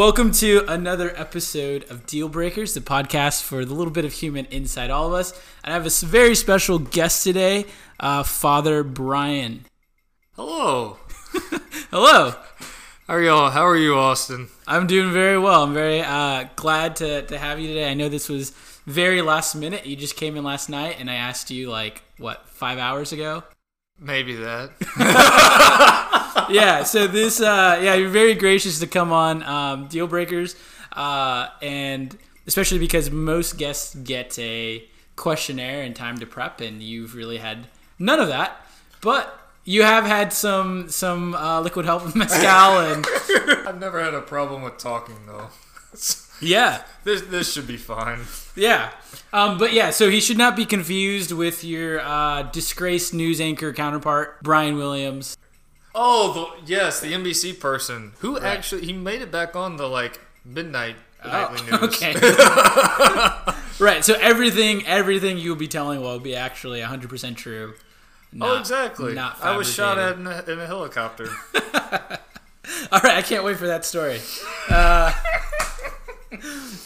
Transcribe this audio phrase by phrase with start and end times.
[0.00, 4.46] Welcome to another episode of Deal Breakers, the podcast for the little bit of human
[4.46, 5.38] inside all of us.
[5.62, 7.66] And I have a very special guest today,
[8.00, 9.66] uh, Father Bryan.
[10.36, 10.96] Hello.
[11.90, 12.30] Hello.
[13.06, 13.50] How are y'all?
[13.50, 14.48] How are you, Austin?
[14.66, 15.64] I'm doing very well.
[15.64, 17.90] I'm very uh, glad to, to have you today.
[17.90, 18.54] I know this was
[18.86, 19.84] very last minute.
[19.84, 23.44] You just came in last night, and I asked you, like, what, five hours ago?
[24.00, 24.70] Maybe that.
[26.50, 30.56] yeah, so this, uh, yeah, you're very gracious to come on um, Deal Breakers,
[30.92, 37.14] uh, and especially because most guests get a questionnaire and time to prep, and you've
[37.14, 37.66] really had
[37.98, 38.64] none of that.
[39.02, 43.06] But you have had some some uh, liquid help with mezcal, and
[43.66, 45.48] I've never had a problem with talking though.
[46.40, 48.20] yeah, This this should be fine.
[48.56, 48.90] yeah.
[49.32, 53.72] Um, but yeah, so he should not be confused with your uh, disgraced news anchor
[53.72, 55.36] counterpart, Brian Williams.
[55.94, 60.20] Oh, the, yes, the NBC person who actually he made it back on the like
[60.44, 61.80] midnight nightly news.
[61.80, 62.14] Oh, Okay.
[63.84, 64.04] right.
[64.04, 67.74] So everything everything you'll be telling will be actually 100% true.
[68.40, 69.14] Oh, exactly.
[69.14, 71.28] not I was shot at in a, in a helicopter.
[72.92, 74.20] All right, I can't wait for that story.
[74.68, 75.12] Uh,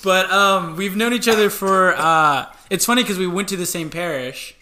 [0.02, 1.94] but um, we've known each other for.
[1.96, 4.54] Uh, it's funny because we went to the same parish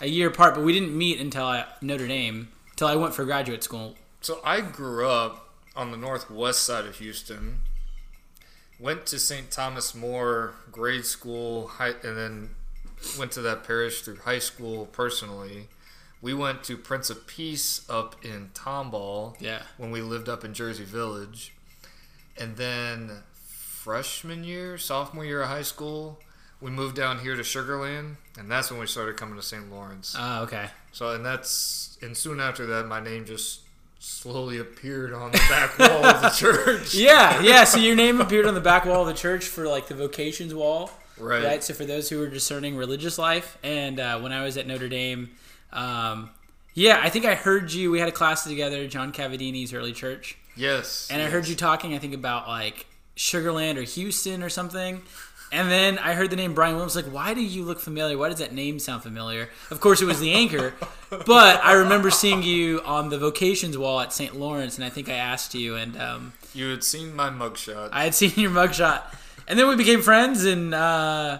[0.00, 3.24] a year apart, but we didn't meet until I, Notre Dame, until I went for
[3.24, 3.94] graduate school.
[4.20, 7.60] So I grew up on the northwest side of Houston.
[8.80, 9.50] Went to St.
[9.50, 12.50] Thomas More grade school, high, and then
[13.18, 15.68] went to that parish through high school personally.
[16.20, 19.62] We went to Prince of Peace up in Tomball Yeah.
[19.76, 21.52] when we lived up in Jersey Village.
[22.36, 23.22] And then
[23.84, 26.18] freshman year, sophomore year of high school,
[26.58, 29.70] we moved down here to Sugarland, and that's when we started coming to St.
[29.70, 30.16] Lawrence.
[30.18, 30.68] Oh, okay.
[30.92, 33.60] So and that's and soon after that, my name just
[33.98, 36.94] slowly appeared on the back wall of the church.
[36.94, 37.64] Yeah, yeah.
[37.64, 40.54] So your name appeared on the back wall of the church for like the vocations
[40.54, 40.90] wall.
[41.18, 41.44] Right.
[41.44, 41.62] right?
[41.62, 44.88] So for those who are discerning religious life, and uh, when I was at Notre
[44.88, 45.30] Dame,
[45.74, 46.30] um,
[46.72, 47.90] yeah, I think I heard you.
[47.90, 51.08] We had a class together, John Cavadini's early church, Yes.
[51.10, 51.92] and I heard you talking.
[51.94, 55.02] I think about like Sugarland or Houston or something.
[55.52, 56.96] And then I heard the name Brian Williams.
[56.96, 58.18] Like, why do you look familiar?
[58.18, 59.50] Why does that name sound familiar?
[59.70, 60.74] Of course, it was the anchor,
[61.10, 64.34] but I remember seeing you on the vocations wall at St.
[64.34, 67.90] Lawrence, and I think I asked you, and um, You had seen my mugshot.
[67.92, 69.02] I had seen your mugshot,
[69.46, 70.44] and then we became friends.
[70.44, 71.38] And uh,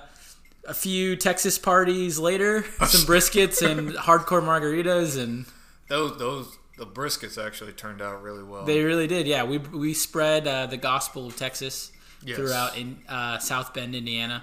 [0.64, 5.46] a few Texas parties later, some briskets and hardcore margaritas, and
[5.88, 8.64] those those the briskets actually turned out really well.
[8.64, 9.26] they really did.
[9.26, 11.90] Yeah, we we spread uh, the gospel of Texas
[12.26, 12.36] Yes.
[12.38, 14.42] throughout in uh, South Bend, Indiana.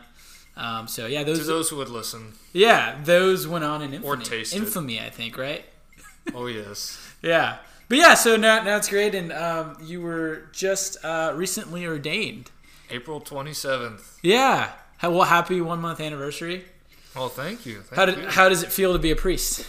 [0.56, 2.34] Um, so yeah, to those, those who would listen.
[2.54, 4.08] yeah those went on in infamy.
[4.08, 4.58] Or tasted.
[4.58, 5.66] infamy, I think, right?
[6.36, 6.98] Oh yes.
[7.24, 11.86] Yeah, but yeah, so now now it's great, and um, you were just uh, recently
[11.86, 12.50] ordained.
[12.90, 14.18] April twenty seventh.
[14.24, 16.66] Yeah, How- well, happy one month anniversary.
[17.16, 17.82] Well, thank you.
[17.82, 18.28] Thank How did you.
[18.30, 19.66] how does it feel to be a priest?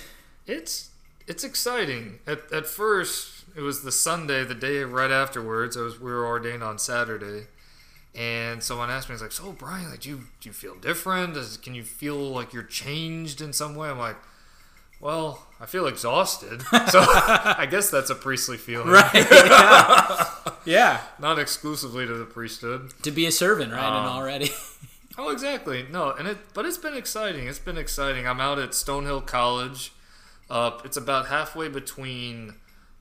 [0.47, 0.91] It's
[1.33, 2.19] it's exciting.
[2.27, 5.77] At at first, it was the Sunday, the day right afterwards.
[5.77, 7.47] I was we were ordained on Saturday,
[8.15, 11.35] and someone asked me, "It's like, so Bryan, like, do you do you feel different?
[11.35, 14.17] Does, can you feel like you're changed in some way?" I'm like,
[15.01, 17.01] "Well, I feel exhausted, so
[17.63, 19.13] I guess that's a priestly feeling, Right.
[19.31, 20.35] Yeah.
[20.65, 21.01] yeah.
[21.19, 22.93] Not exclusively to the priesthood.
[23.03, 23.85] To be a servant, right?
[23.85, 24.51] and Um, already.
[25.19, 25.85] Oh, exactly.
[25.91, 27.47] No, and it, but it's been exciting.
[27.47, 28.27] It's been exciting.
[28.27, 29.93] I'm out at Stonehill College.
[30.53, 32.53] Uh, it's about halfway between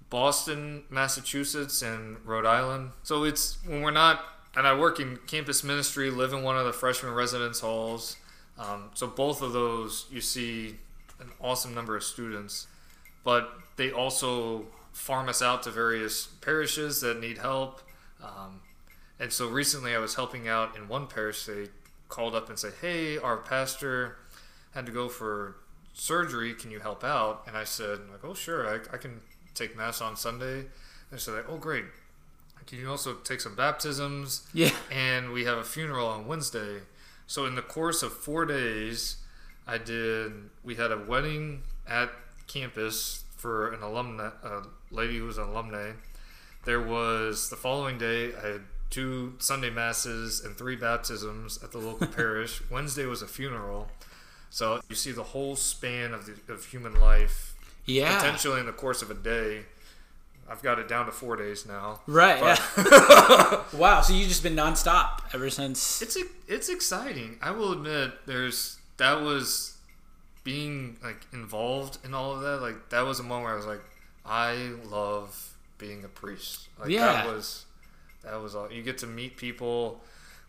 [0.09, 2.91] Boston, Massachusetts, and Rhode Island.
[3.03, 4.23] So it's when we're not,
[4.55, 8.15] and I work in campus ministry, live in one of the freshman residence halls.
[8.57, 10.77] Um, so both of those, you see
[11.19, 12.67] an awesome number of students,
[13.25, 17.81] but they also farm us out to various parishes that need help.
[18.23, 18.61] Um,
[19.19, 21.45] and so recently I was helping out in one parish.
[21.47, 21.67] They
[22.07, 24.15] called up and said, Hey, our pastor
[24.73, 25.57] had to go for
[25.93, 26.53] surgery.
[26.53, 27.43] Can you help out?
[27.47, 28.67] And I said, like, Oh, sure.
[28.67, 29.21] I, I can
[29.55, 30.59] take Mass on Sunday.
[30.59, 30.69] And
[31.11, 31.85] they said, Oh, great.
[32.67, 34.47] Can you also take some baptisms?
[34.53, 34.71] yeah.
[34.91, 36.81] And we have a funeral on Wednesday.
[37.27, 39.17] So in the course of four days,
[39.67, 40.31] I did,
[40.63, 42.11] we had a wedding at
[42.47, 45.91] campus for an alumna, a lady who was an alumni.
[46.65, 51.77] There was the following day, I had two Sunday masses and three baptisms at the
[51.79, 52.61] local parish.
[52.69, 53.89] Wednesday was a funeral.
[54.51, 57.55] So you see the whole span of, the, of human life,
[57.85, 58.17] Yeah.
[58.17, 59.63] potentially in the course of a day.
[60.49, 62.01] I've got it down to four days now.
[62.05, 62.37] Right.
[62.41, 63.63] Yeah.
[63.73, 64.01] wow.
[64.01, 66.01] So you've just been nonstop ever since.
[66.01, 66.17] It's
[66.47, 67.37] it's exciting.
[67.41, 69.77] I will admit, there's that was
[70.43, 72.61] being like involved in all of that.
[72.61, 73.81] Like that was a moment where I was like,
[74.25, 76.67] I love being a priest.
[76.77, 77.05] Like Yeah.
[77.13, 77.65] that was
[78.23, 78.69] that was all.
[78.69, 80.01] You get to meet people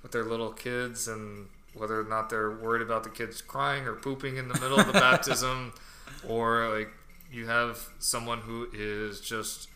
[0.02, 3.94] with their little kids and whether or not they're worried about the kids crying or
[3.94, 5.72] pooping in the middle of the baptism,
[6.28, 6.88] or like
[7.32, 9.68] you have someone who is just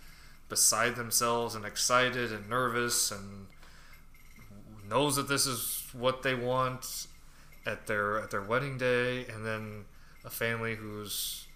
[0.48, 3.46] beside themselves and excited and nervous and
[4.88, 7.06] knows that this is what they want
[7.64, 9.84] at their at their wedding day, and then
[10.24, 11.46] a family who's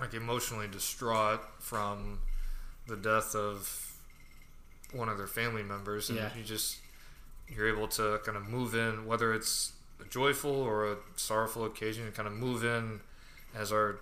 [0.00, 2.20] like emotionally distraught from
[2.86, 3.92] the death of
[4.92, 6.30] one of their family members, and Yeah.
[6.36, 6.78] you just
[7.54, 12.04] you're able to kind of move in, whether it's a joyful or a sorrowful occasion,
[12.04, 13.00] and kind of move in
[13.54, 13.96] as our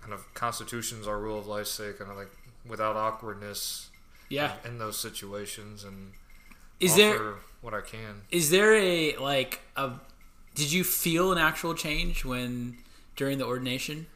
[0.00, 2.30] kind of constitutions, our rule of life say, kind of like
[2.66, 3.88] without awkwardness
[4.28, 4.54] Yeah.
[4.64, 6.12] in those situations, and
[6.78, 8.22] Is there what I can.
[8.30, 9.92] is there a like a
[10.54, 12.78] did you feel an actual change when
[13.16, 14.06] during the ordination?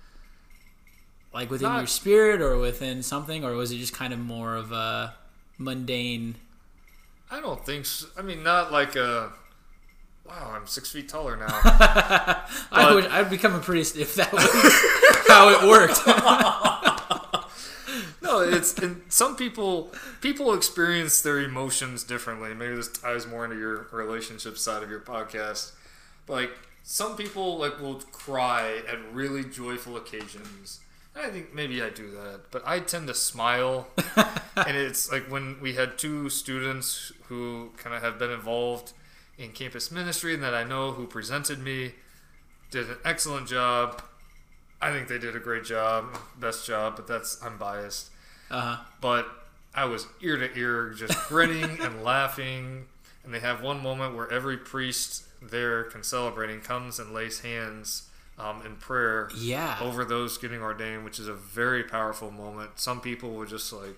[1.33, 4.55] Like within Not- your spirit or within something or was it just kind of more
[4.57, 5.15] of a
[5.59, 6.37] mundane
[7.35, 8.07] I don't think so.
[8.17, 9.33] I mean, not like a.
[10.25, 11.49] Wow, I'm six feet taller now.
[11.51, 14.45] I would I'd become a priest if that was
[15.29, 16.07] how it worked.
[18.23, 22.55] no, it's and some people people experience their emotions differently.
[22.55, 25.73] Maybe this ties more into your relationship side of your podcast.
[26.27, 26.53] But like
[26.85, 30.79] some people like will cry at really joyful occasions.
[31.17, 33.89] I think maybe I do that, but I tend to smile.
[34.57, 38.93] and it's like when we had two students who kind of have been involved
[39.39, 41.93] in campus ministry and that I know who presented me
[42.71, 44.03] did an excellent job.
[44.83, 48.11] I think they did a great job, best job, but that's I'm biased.
[48.51, 48.83] Uh-huh.
[49.01, 49.27] But
[49.75, 52.87] I was ear to ear, just grinning and laughing.
[53.25, 58.11] And they have one moment where every priest there can celebrating comes and lays hands
[58.39, 59.79] um, in prayer Yeah.
[59.81, 62.73] over those getting ordained, which is a very powerful moment.
[62.81, 63.97] Some people would just like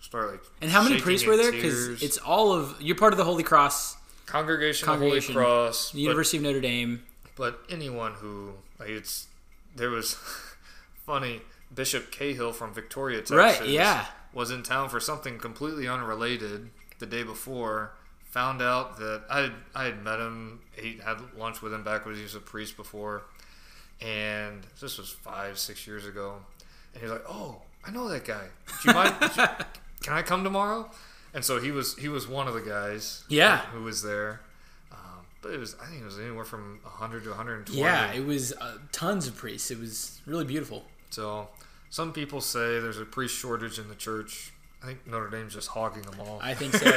[0.00, 0.40] start like.
[0.60, 1.52] And how many priests were there?
[1.52, 5.90] Because it's all of you're part of the Holy Cross, congregation, Congregation, of Holy Cross,
[5.92, 7.02] the but- University of Notre Dame.
[7.36, 9.26] but anyone who like it's
[9.76, 10.14] there was
[11.06, 11.40] funny
[11.74, 14.06] Bishop Cahill from Victoria, Texas, Right, yeah.
[14.32, 17.92] was in town for something completely unrelated the day before.
[18.32, 22.04] Found out that I had, I had met him, ate, had lunch with him back
[22.04, 23.22] when he was a priest before,
[24.00, 26.36] and this was five six years ago.
[26.94, 28.44] And he's like, "Oh, I know that guy.
[28.82, 29.14] Do you mind?
[29.20, 29.28] you-
[30.02, 30.90] can I come tomorrow?"
[31.34, 33.60] And so he was he was one of the guys, Yeah.
[33.66, 34.40] who was there.
[34.90, 37.78] Um, but it was I think it was anywhere from 100 to 120.
[37.80, 39.70] Yeah, it was uh, tons of priests.
[39.70, 40.84] It was really beautiful.
[41.10, 41.48] So
[41.90, 44.52] some people say there's a priest shortage in the church.
[44.82, 46.38] I think Notre Dame's just hogging them all.
[46.40, 46.84] I think so.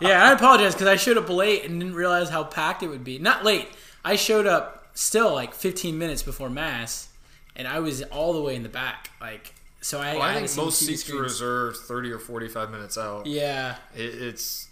[0.00, 3.04] yeah, I apologize because I showed up late and didn't realize how packed it would
[3.04, 3.18] be.
[3.18, 3.68] Not late.
[4.04, 7.08] I showed up still like 15 minutes before mass,
[7.56, 9.10] and I was all the way in the back.
[9.20, 11.22] Like, so I, Well, I had think most seats are screens.
[11.22, 13.26] reserved 30 or 45 minutes out.
[13.26, 14.68] Yeah, It, it's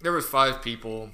[0.00, 1.10] there was five people.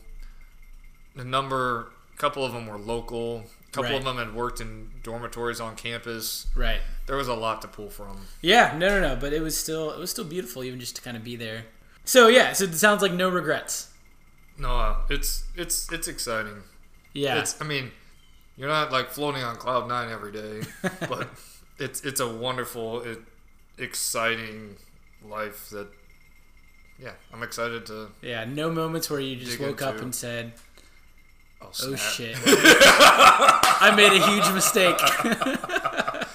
[1.15, 3.45] The number, a couple of them were local.
[3.69, 6.47] A couple of them had worked in dormitories on campus.
[6.57, 6.81] right.
[7.07, 8.27] There was a lot to pull from.
[8.43, 9.17] Yeah, no, no, no.
[9.17, 11.65] But it was still it was still beautiful, even just to kind of be there.
[12.05, 13.91] So yeah, so it sounds like no regrets.
[14.59, 16.63] No, uh, it's it's it's exciting.
[17.15, 17.93] Yeah, It's I mean,
[18.59, 20.63] you're not like floating on cloud nine every day,
[21.09, 21.29] but
[21.79, 23.21] it's it's a wonderful, it,
[23.79, 24.77] exciting
[25.25, 25.89] life that.
[27.01, 28.09] Yeah, I'm excited to.
[28.23, 28.45] yeah.
[28.45, 30.53] No moments where you just woke up and said,
[31.63, 34.99] Oh, "Oh shit, I made a huge mistake."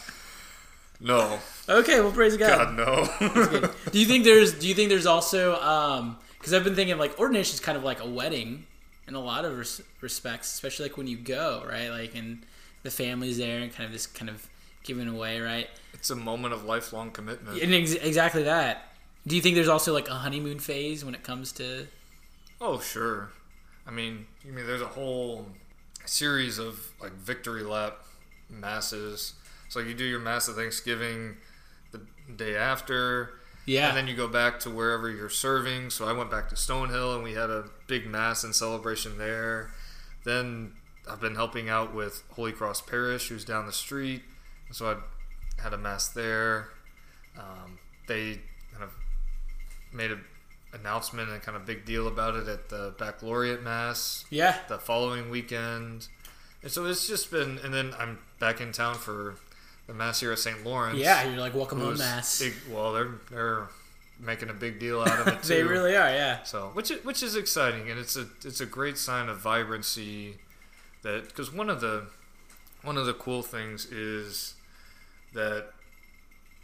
[0.99, 1.37] No,
[1.67, 3.69] okay, well, praise God God no.
[3.91, 7.19] do you think there's do you think there's also um because i've been thinking like
[7.19, 8.65] ordination is kind of like a wedding
[9.07, 12.43] in a lot of res- respects especially like when you go right like and
[12.83, 14.47] the family's there and kind of this kind of
[14.83, 17.61] giving away right it's a moment of lifelong commitment.
[17.61, 18.89] and ex- exactly that
[19.25, 21.87] do you think there's also like a honeymoon phase when it comes to
[22.65, 23.29] Oh, sure.
[23.85, 25.47] I mean, you mean there's a whole
[26.05, 27.97] series of like victory lap
[28.49, 29.33] masses.
[29.67, 31.35] So you do your mass of Thanksgiving
[31.91, 31.99] the
[32.37, 33.31] day after,
[33.65, 35.89] yeah and then you go back to wherever you're serving.
[35.89, 39.71] So I went back to Stonehill and we had a big mass and celebration there.
[40.23, 40.73] Then
[41.09, 44.21] I've been helping out with Holy Cross Parish, who's down the street.
[44.71, 46.69] So I had a mass there.
[47.37, 48.39] Um, they
[48.71, 48.91] kind of
[49.91, 50.23] made an
[50.73, 55.29] announcement and kind of big deal about it at the baccalaureate mass yeah the following
[55.29, 56.07] weekend.
[56.63, 59.35] And so it's just been, and then I'm back in town for
[59.87, 60.63] the mass here at St.
[60.65, 60.97] Lawrence.
[60.97, 63.67] yeah you're like welcome home mass Big, well, they're they're
[64.19, 65.47] making a big deal out of it too.
[65.49, 68.65] they really are yeah So, which is, which is exciting, and it's a it's a
[68.65, 70.35] great sign of vibrancy.
[71.01, 72.05] That because one of the
[72.83, 74.53] one of the cool things is
[75.33, 75.67] that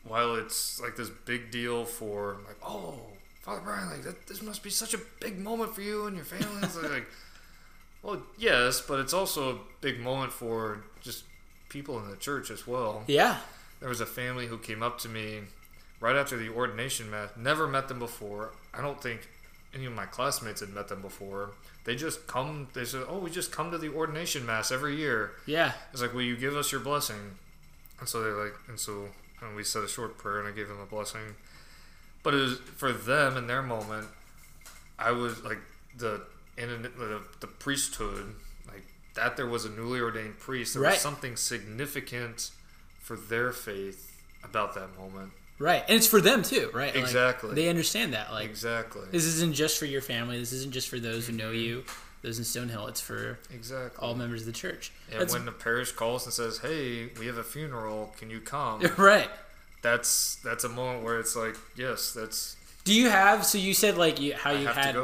[0.05, 2.99] while it's like this big deal for like oh
[3.41, 6.25] Father Bryan, like that, this must be such a big moment for you and your
[6.25, 6.59] family.
[6.63, 7.05] It's like,
[8.03, 11.23] well, yes, but it's also a big moment for just
[11.69, 13.03] people in the church as well.
[13.07, 13.37] Yeah.
[13.79, 15.41] There was a family who came up to me
[15.99, 17.29] right after the ordination mass.
[17.37, 18.51] Never met them before.
[18.73, 19.29] I don't think
[19.73, 21.51] any of my classmates had met them before.
[21.85, 22.67] They just come.
[22.73, 25.73] They said, "Oh, we just come to the ordination mass every year." Yeah.
[25.93, 27.37] It's like, "Will you give us your blessing?"
[27.99, 29.09] And so they're like, and so
[29.41, 31.35] and we said a short prayer, and I gave them a blessing.
[32.23, 34.07] But it was for them in their moment.
[34.97, 35.59] I was like
[35.97, 36.21] the
[36.57, 38.35] in the, the priesthood,
[39.19, 39.37] that.
[39.37, 40.73] There was a newly ordained priest.
[40.73, 40.93] There Right.
[40.93, 42.51] was something significant
[43.01, 45.31] for their faith about that moment.
[45.57, 45.83] Right.
[45.87, 46.93] And it's for them too, right?
[46.95, 47.53] Like, Exactly.
[47.53, 48.31] they understand that.
[48.31, 49.03] Like Exactly.
[49.11, 50.39] this isn't just for your family.
[50.39, 51.83] This isn't just for those who know you,
[52.21, 52.87] those in Stonehill.
[52.87, 53.97] It's for Exactly.
[54.01, 54.91] all members of the church.
[55.11, 58.15] and That's when the parish calls and says, "Hey, we have a funeral.
[58.17, 59.29] Can you come?" right.
[59.81, 63.45] that's that's a moment where it's like, yes, that's Do you have?
[63.45, 64.95] So you said like you, how I you had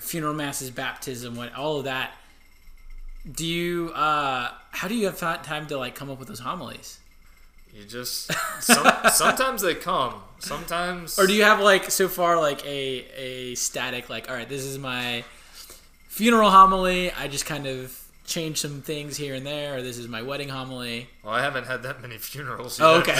[0.00, 2.12] funeral masses, baptism, what all of that.
[3.30, 3.90] Do you?
[3.94, 6.98] uh How do you have time to like come up with those homilies?
[7.74, 10.14] You just some, sometimes they come.
[10.38, 14.48] Sometimes Or do you have like so far like a a static like all right
[14.48, 15.24] this is my
[16.08, 20.08] funeral homily I just kind of change some things here and there or this is
[20.08, 22.78] my wedding homily Well, I haven't had that many funerals.
[22.78, 22.84] Yet.
[22.86, 23.16] oh okay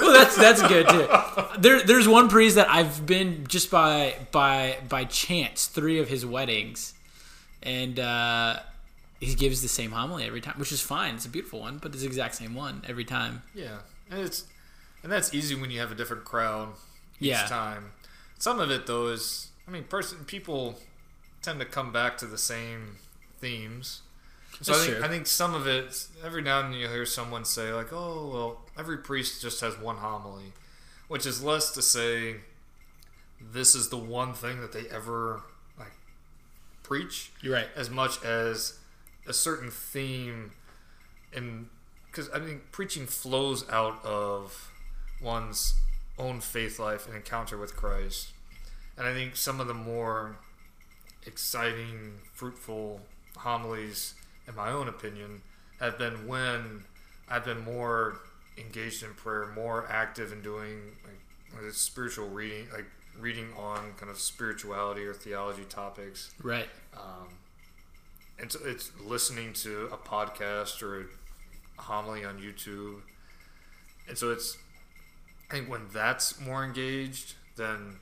[0.00, 1.08] well that's that's good too
[1.58, 6.24] there there's one priest that I've been just by by by chance three of his
[6.26, 6.94] weddings
[7.62, 8.60] and uh
[9.20, 11.90] he gives the same homily every time which is fine it's a beautiful one but
[11.92, 13.78] it's the exact same one every time Yeah,
[14.10, 14.44] and it's
[15.02, 16.70] and that's easy when you have a different crowd
[17.20, 17.46] each Yeah.
[17.46, 17.92] time.
[18.38, 20.78] Some of it though is, I mean, person people
[21.42, 22.96] tend to come back to the same
[23.40, 24.02] themes.
[24.60, 25.04] So That's I think true.
[25.04, 28.28] I think some of it every now and then you'll hear someone say like, "Oh,
[28.32, 30.52] well, every priest just has one homily,"
[31.06, 32.36] which is less to say
[33.40, 35.42] this is the one thing that they ever
[35.78, 35.92] like
[36.82, 38.77] preach you're right as much as
[39.28, 40.52] a certain theme
[41.34, 41.68] and
[42.06, 44.72] because i think preaching flows out of
[45.22, 45.74] one's
[46.18, 48.28] own faith life and encounter with christ.
[48.96, 50.36] And i think some of the more
[51.26, 53.00] exciting fruitful
[53.36, 54.14] homilies
[54.46, 55.42] in my own opinion
[55.78, 56.84] have been when
[57.28, 58.20] i've been more
[58.56, 60.96] engaged in prayer more active in doing
[61.54, 62.86] like spiritual reading like
[63.20, 66.32] reading on kind of spirituality or theology topics.
[66.42, 66.68] Right.
[66.96, 67.28] Um,
[68.40, 71.04] and so it's listening to a podcast or a
[71.82, 73.00] homily on YouTube.
[74.08, 74.56] And so it's,
[75.50, 77.96] I think when that's more engaged, then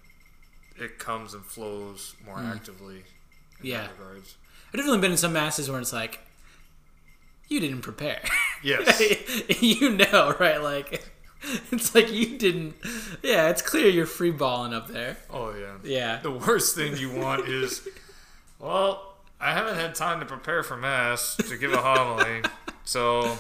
[0.79, 2.53] it comes and flows more hmm.
[2.53, 2.97] actively.
[3.61, 3.83] In Yeah.
[3.83, 4.37] That regards.
[4.69, 6.21] I've definitely been in some masses where it's like,
[7.49, 8.21] you didn't prepare.
[8.63, 9.01] Yes.
[9.63, 10.61] you know, right?
[10.61, 11.05] Like,
[11.71, 12.75] it's like you didn't.
[13.23, 15.19] Yeah, it's clear you're free balling up there.
[15.31, 15.77] oh yeah.
[15.85, 16.21] Yeah.
[16.21, 17.87] The worst thing you want is,
[18.59, 19.06] well,
[19.41, 22.43] I haven't had time to prepare for mass to give a homily,
[22.85, 23.37] so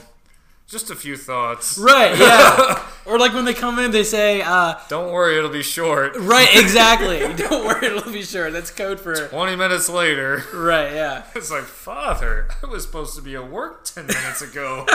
[0.66, 1.78] just a few thoughts.
[1.78, 2.86] Right, yeah.
[3.06, 6.16] or like when they come in, they say, uh, Don't worry, it'll be short.
[6.16, 7.20] right, exactly.
[7.36, 8.52] Don't worry, it'll be short.
[8.52, 9.28] That's code for.
[9.28, 10.44] 20 minutes later.
[10.52, 11.22] Right, yeah.
[11.34, 14.86] It's like, Father, I was supposed to be at work 10 minutes ago.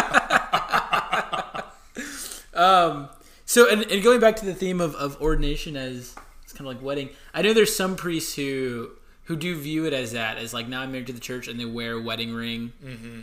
[2.53, 3.09] Um,
[3.45, 6.75] so, and, and going back to the theme of, of ordination as it's kind of
[6.75, 8.91] like wedding, I know there's some priests who
[9.31, 11.57] who do view it as that, as like now I'm married to the church and
[11.57, 12.73] they wear a wedding ring.
[12.83, 13.21] Mm-hmm.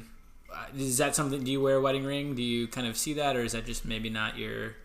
[0.50, 1.44] Uh, is that something?
[1.44, 2.34] Do you wear a wedding ring?
[2.34, 4.76] Do you kind of see that, or is that just maybe not your?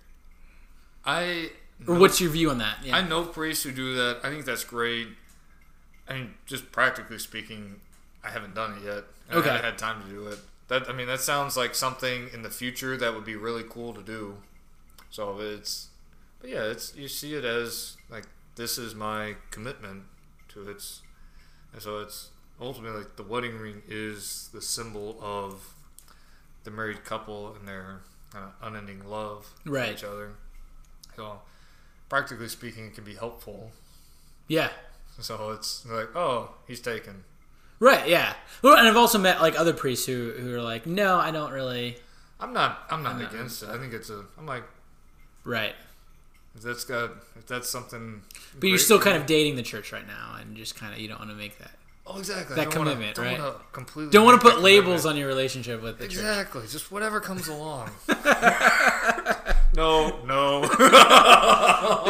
[1.06, 1.52] I
[1.88, 2.80] Or what's your view on that?
[2.84, 2.98] Yeah.
[2.98, 4.20] I know priests who do that.
[4.22, 5.08] I think that's great.
[6.10, 7.80] I mean, just practically speaking,
[8.22, 9.04] I haven't done it yet.
[9.32, 9.50] Okay.
[9.50, 10.40] I haven't had time to do it.
[10.68, 13.94] That I mean, that sounds like something in the future that would be really cool
[13.94, 14.40] to do.
[15.10, 15.88] So it's,
[16.42, 18.26] but yeah, it's you see it as like
[18.56, 20.04] this is my commitment
[20.50, 21.03] to its,
[21.74, 22.30] and so it's
[22.62, 25.74] ultimately like the wedding ring is the symbol of
[26.64, 28.02] the married couple and their
[28.36, 29.88] uh, unending love Right.
[29.90, 30.30] for each other.
[31.16, 31.42] So,
[32.10, 33.72] practically speaking, it can be helpful.
[34.48, 34.70] yeah.
[35.20, 37.24] So it's like, oh, he's taken.
[37.80, 38.08] Right.
[38.08, 38.34] Yeah.
[38.64, 41.52] Well, and I've also met like other priests who who are like, no, I don't
[41.52, 41.98] really.
[42.40, 42.80] I'm not.
[42.90, 43.70] I'm not I'm not- against it.
[43.70, 44.24] I think it's a.
[44.40, 44.64] I'm like,
[45.44, 45.76] Right.
[46.56, 47.12] If that's got.
[47.36, 48.22] If that's something.
[48.60, 51.08] But you're still kind of dating the church right now, and just kind of you
[51.08, 51.72] don't want to make that.
[52.06, 52.58] Oh, exactly.
[52.58, 53.40] that don't wanna- commitment, don't right?
[53.40, 54.12] wanna completely.
[54.12, 55.06] Don't want to put labels commitment.
[55.14, 56.16] on your relationship with the church.
[56.18, 56.64] Exactly.
[56.68, 57.92] Just whatever comes along.
[59.76, 60.64] no, no.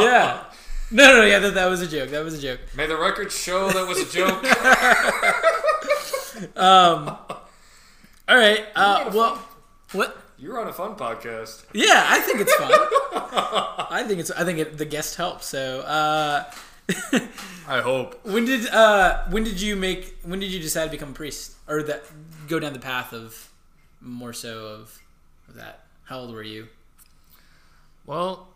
[0.01, 0.43] Yeah.
[0.91, 2.09] No, no, no, yeah, that, that was a joke.
[2.11, 2.59] That was a joke.
[2.75, 4.43] May the record show that was a joke.
[6.57, 7.07] Um,
[8.27, 8.65] all right.
[8.75, 9.39] Uh, well,
[9.93, 10.17] what?
[10.43, 11.63] You're on a fun podcast.
[11.71, 12.69] Yeah, I think it's fun.
[13.89, 14.29] I think it's.
[14.29, 15.45] I think it, the guest helps.
[15.45, 16.51] So, uh,
[17.65, 18.19] I hope.
[18.25, 21.53] When did uh when did you make when did you decide to become a priest
[21.65, 22.03] or that
[22.49, 23.51] go down the path of
[24.01, 24.99] more so of,
[25.47, 25.85] of that?
[26.03, 26.67] How old were you?
[28.05, 28.49] Well,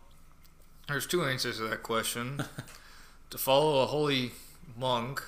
[0.88, 2.44] there's two answers to that question.
[3.30, 4.32] to follow a holy
[4.76, 5.22] monk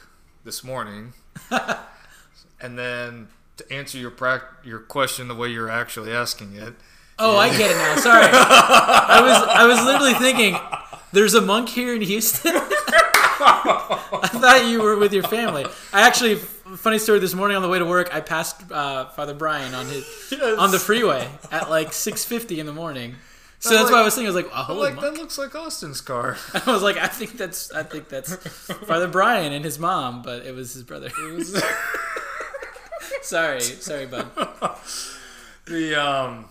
[0.45, 1.15] this morning,
[2.61, 3.29] and then
[3.61, 6.75] to answer your prac- your question the way you're actually asking it.
[7.19, 7.97] Oh, I get it now.
[7.97, 10.57] Sorry, I was I was literally thinking,
[11.13, 12.53] there's a monk here in Houston.
[13.43, 15.65] I thought you were with your family.
[15.93, 17.19] I actually, funny story.
[17.19, 20.71] This morning on the way to work, I passed uh, Father Bryan on his on
[20.71, 23.17] the freeway at like 6:50 in the morning.
[23.59, 24.33] So that's like- why I was thinking.
[24.33, 25.15] I was like, I'm holy like, monk.
[25.15, 26.37] that looks like Austin's car.
[26.67, 30.47] I was like, I think that's I think that's Father Bryan and his mom, but
[30.47, 31.11] it was his brother.
[33.23, 34.31] sorry, sorry, bud.
[35.67, 36.49] the um.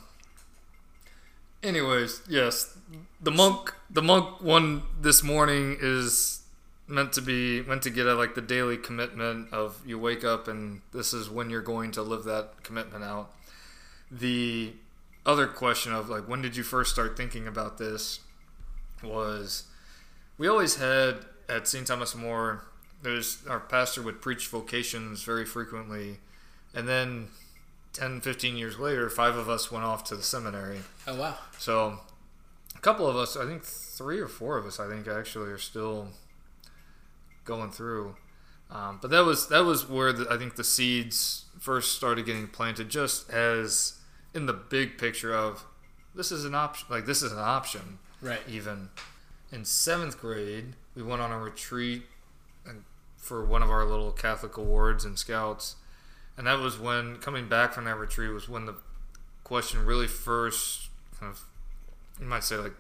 [1.62, 2.78] Anyways, yes,
[3.22, 6.42] the monk, the monk one this morning is
[6.88, 10.48] meant to be meant to get a, like the daily commitment of you wake up
[10.48, 13.32] and this is when you're going to live that commitment out.
[14.10, 14.74] The
[15.26, 18.22] other question of like when did you first start thinking about this
[19.04, 19.66] was
[20.38, 21.86] we always had at St.
[21.86, 22.66] Thomas More
[23.04, 26.18] there's our pastor would preach vocations very frequently
[26.74, 27.28] and then
[27.94, 31.36] 10 15 years later five of us went off to the seminary Oh wow.
[31.58, 32.00] so
[32.76, 35.58] a couple of us i think three or four of us i think actually are
[35.58, 36.10] still
[37.46, 38.16] going through
[38.72, 42.48] um, but that was that was where the, i think the seeds first started getting
[42.48, 44.00] planted just as
[44.36, 45.66] in the big picture of
[46.16, 48.40] this is an option like this is an option Right.
[48.50, 48.90] even
[49.52, 52.04] in seventh grade we went on a retreat
[53.18, 55.76] for one of our little catholic awards and scouts
[56.40, 58.74] and that was when coming back from that retreat was when the
[59.44, 61.42] question really first kind of
[62.20, 62.74] you might say like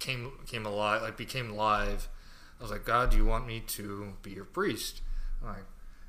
[0.00, 2.08] came came alive like became live
[2.58, 5.02] i was like god do you want me to be your priest
[5.42, 5.64] I'm like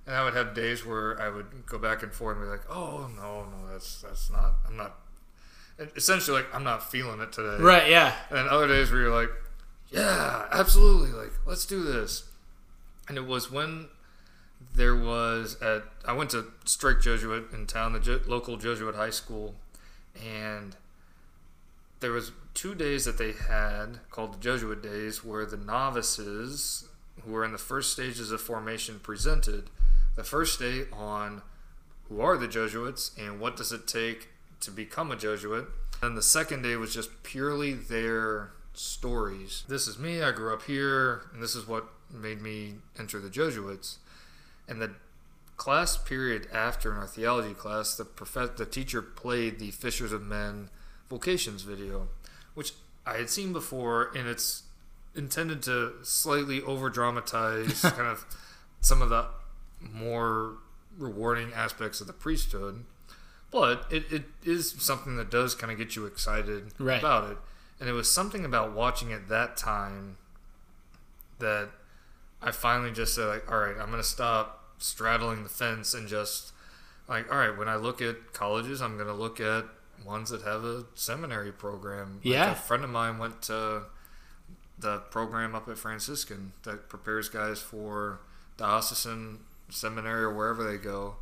[0.07, 2.63] and i would have days where i would go back and forth and be like
[2.69, 4.95] oh no no that's that's not i'm not
[5.95, 7.89] essentially like i'm not feeling it today Right.
[7.89, 8.13] Yeah.
[8.29, 9.29] and other days where you're like,
[9.89, 12.23] yeah, absolutely, like let's do this.
[13.07, 13.89] And it was when
[14.75, 19.09] there was at I went to Strake Jesuit in town, the Je- local Jesuit high
[19.09, 19.55] school,
[20.23, 20.75] and
[21.99, 26.87] there was two days that they had called the Jesuit days where the novices
[27.23, 29.69] who were in the first stages of formation presented
[30.15, 31.41] the first day on
[32.07, 34.29] who are the Jesuits and what does it take
[34.61, 35.67] to become a Jesuit.
[36.01, 39.63] And the second day was just purely their stories.
[39.67, 43.29] This is me, I grew up here, and this is what made me enter the
[43.29, 43.97] Jesuits.
[44.67, 44.91] And the
[45.57, 50.21] class period after in our theology class, the prof- the teacher played the Fishers of
[50.23, 50.69] Men
[51.09, 52.07] vocations video,
[52.55, 52.73] which
[53.05, 54.63] I had seen before, and it's
[55.15, 58.25] intended to slightly over dramatize kind of
[58.81, 59.27] some of the
[59.81, 60.55] more
[60.97, 62.83] rewarding aspects of the priesthood.
[63.51, 66.99] But it, it is something that does kind of get you excited Right.
[66.99, 67.37] about it.
[67.79, 70.17] And it was something about watching it that time
[71.39, 71.69] that
[72.45, 76.07] I finally just said, like, all right, I'm going to stop straddling the fence and
[76.07, 76.51] just,
[77.09, 79.65] like, all right, when I look at colleges, I'm going to look at
[80.05, 82.15] ones that have a seminary program.
[82.23, 82.51] Like Yeah.
[82.51, 83.83] A friend of mine went to
[84.77, 88.19] the program up at Franciscan that prepares guys for
[88.57, 91.15] diocesan seminary or wherever they go.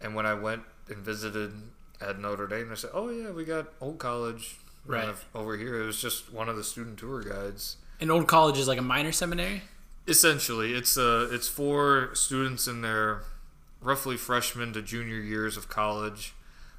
[0.00, 1.52] And when I went and visited
[2.00, 5.14] at Notre Dame, they said, "Oh yeah, we got Old College Right.
[5.34, 7.76] over here." It was just one of the student tour guides.
[8.00, 9.62] And old college is like a minor seminary.
[10.06, 13.22] Essentially, it's uh, it's for students in their
[13.80, 16.34] roughly freshman to junior years of college.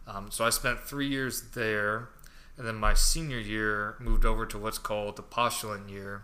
[0.08, 2.10] Um, so I spent three years there,
[2.58, 6.24] and then my senior year moved over to what's called the postulant year,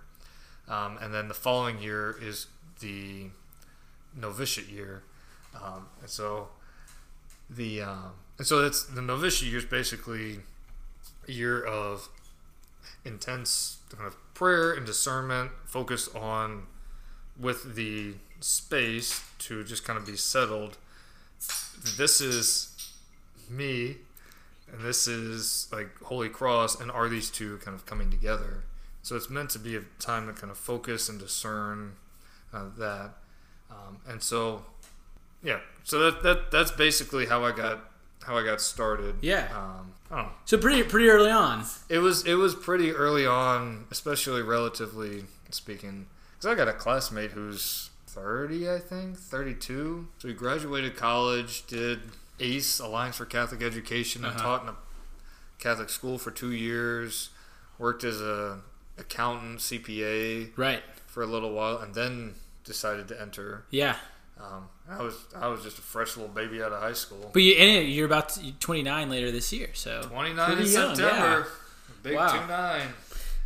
[0.68, 2.48] um, and then the following year is
[2.80, 3.28] the
[4.16, 5.04] novitiate year,
[5.56, 6.50] um, and so
[7.50, 10.40] the um, and so that's the novitiate year is basically
[11.28, 12.10] a year of
[13.06, 16.64] intense kind of prayer and discernment, focused on
[17.40, 20.78] with the space to just kind of be settled.
[21.98, 22.94] This is
[23.50, 23.98] me,
[24.72, 28.64] and this is like Holy Cross, and are these two kind of coming together?
[29.04, 31.94] So it's meant to be a time to kind of focus and discern
[32.54, 33.12] uh, that,
[33.70, 34.64] um, and so
[35.44, 35.60] yeah.
[35.84, 37.80] So that that that's basically how I got
[38.24, 39.16] how I got started.
[39.22, 39.48] Yeah.
[39.56, 40.32] Um, I don't know.
[40.46, 41.66] So pretty pretty early on.
[41.90, 47.32] It was it was pretty early on, especially relatively speaking, because I got a classmate
[47.32, 50.08] who's thirty, I think, thirty-two.
[50.20, 52.00] So he graduated college, did
[52.40, 54.44] ACE Alliance for Catholic Education, and Uh-huh.
[54.44, 54.76] taught in a
[55.60, 57.30] Catholic school for two years.
[57.80, 58.62] Worked as a
[58.98, 60.82] accountant, CPA Right.
[61.06, 63.66] for a little while, and then decided to enter.
[63.70, 63.98] Yeah.
[64.40, 67.30] Um, I was I was just a fresh little baby out of high school.
[67.34, 71.48] But you, and you're about to, 29 later this year, so 29 in young, September.
[72.04, 72.32] Big Wow.
[72.42, 72.94] two nine.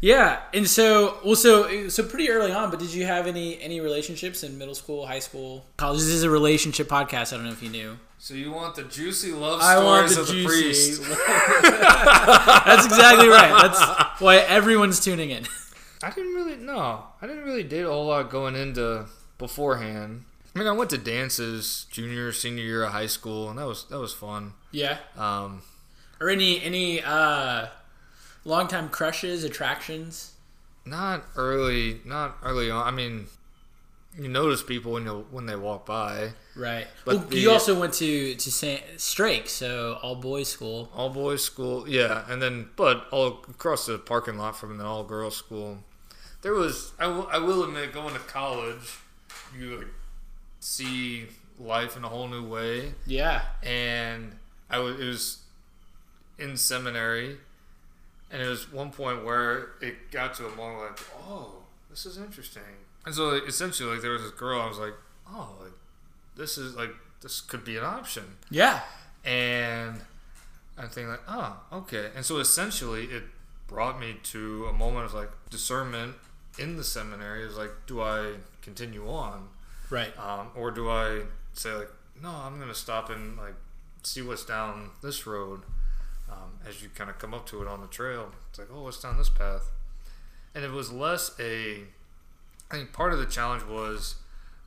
[0.02, 2.72] Yeah, and so well, so so pretty early on.
[2.72, 6.00] But did you have any any relationships in middle school, high school, college?
[6.00, 7.32] This is a relationship podcast.
[7.34, 7.98] I don't know if you knew.
[8.18, 11.04] So you want the juicy love I want stories the of the juicy.
[11.04, 11.20] priest?
[12.66, 13.52] That's exactly right.
[13.62, 15.46] That's why everyone's tuning in.
[16.04, 17.04] I didn't really no.
[17.22, 19.06] I didn't really date a whole lot going into
[19.38, 20.26] beforehand.
[20.56, 23.86] I mean, I went to dances junior, senior year of high school, and that was
[23.90, 24.54] that was fun.
[24.72, 24.98] Yeah.
[25.18, 25.62] Um,
[26.20, 27.68] Or any any uh,
[28.46, 30.34] longtime crushes, attractions.
[30.86, 32.88] not early, not early on.
[32.88, 33.28] I mean,
[34.18, 36.34] you notice people when you when they walk by.
[36.56, 36.88] Right.
[37.06, 40.90] But well, the- you also went to to Saint Strake, so all boys school.
[40.94, 45.04] All boys school, yeah, and then but all across the parking lot from an all
[45.04, 45.78] girls school.
[46.42, 48.98] There was, I will, I will admit, going to college,
[49.56, 49.88] you like
[50.60, 51.28] see
[51.60, 53.44] life in a whole new way, Yeah.
[53.62, 54.36] and
[54.68, 55.38] I was, it was
[56.40, 57.38] in seminary,
[58.32, 61.52] and it was one point where it got to a moment like, oh,
[61.90, 62.64] this is interesting,
[63.06, 64.94] and so like, essentially, like there was this girl, I was like,
[65.30, 65.74] oh, like
[66.36, 66.92] this is like
[67.22, 68.80] this could be an option Yeah.
[69.26, 70.02] and
[70.78, 72.10] I'm thinking like, oh, okay.
[72.16, 73.24] And so essentially, it
[73.68, 76.16] brought me to a moment of like discernment
[76.58, 77.44] in the seminary.
[77.44, 79.50] Is like, do I continue on,
[79.90, 80.18] Right.
[80.18, 81.90] um, or do I say like,
[82.24, 83.54] no, I'm gonna stop and like
[84.04, 85.62] see what's down this road.
[86.32, 88.84] Um, as you kind of come up to it on the trail, it's like, oh,
[88.84, 89.70] what's down this path?
[90.56, 91.84] And it was less a.
[92.70, 94.16] I think part of the challenge was,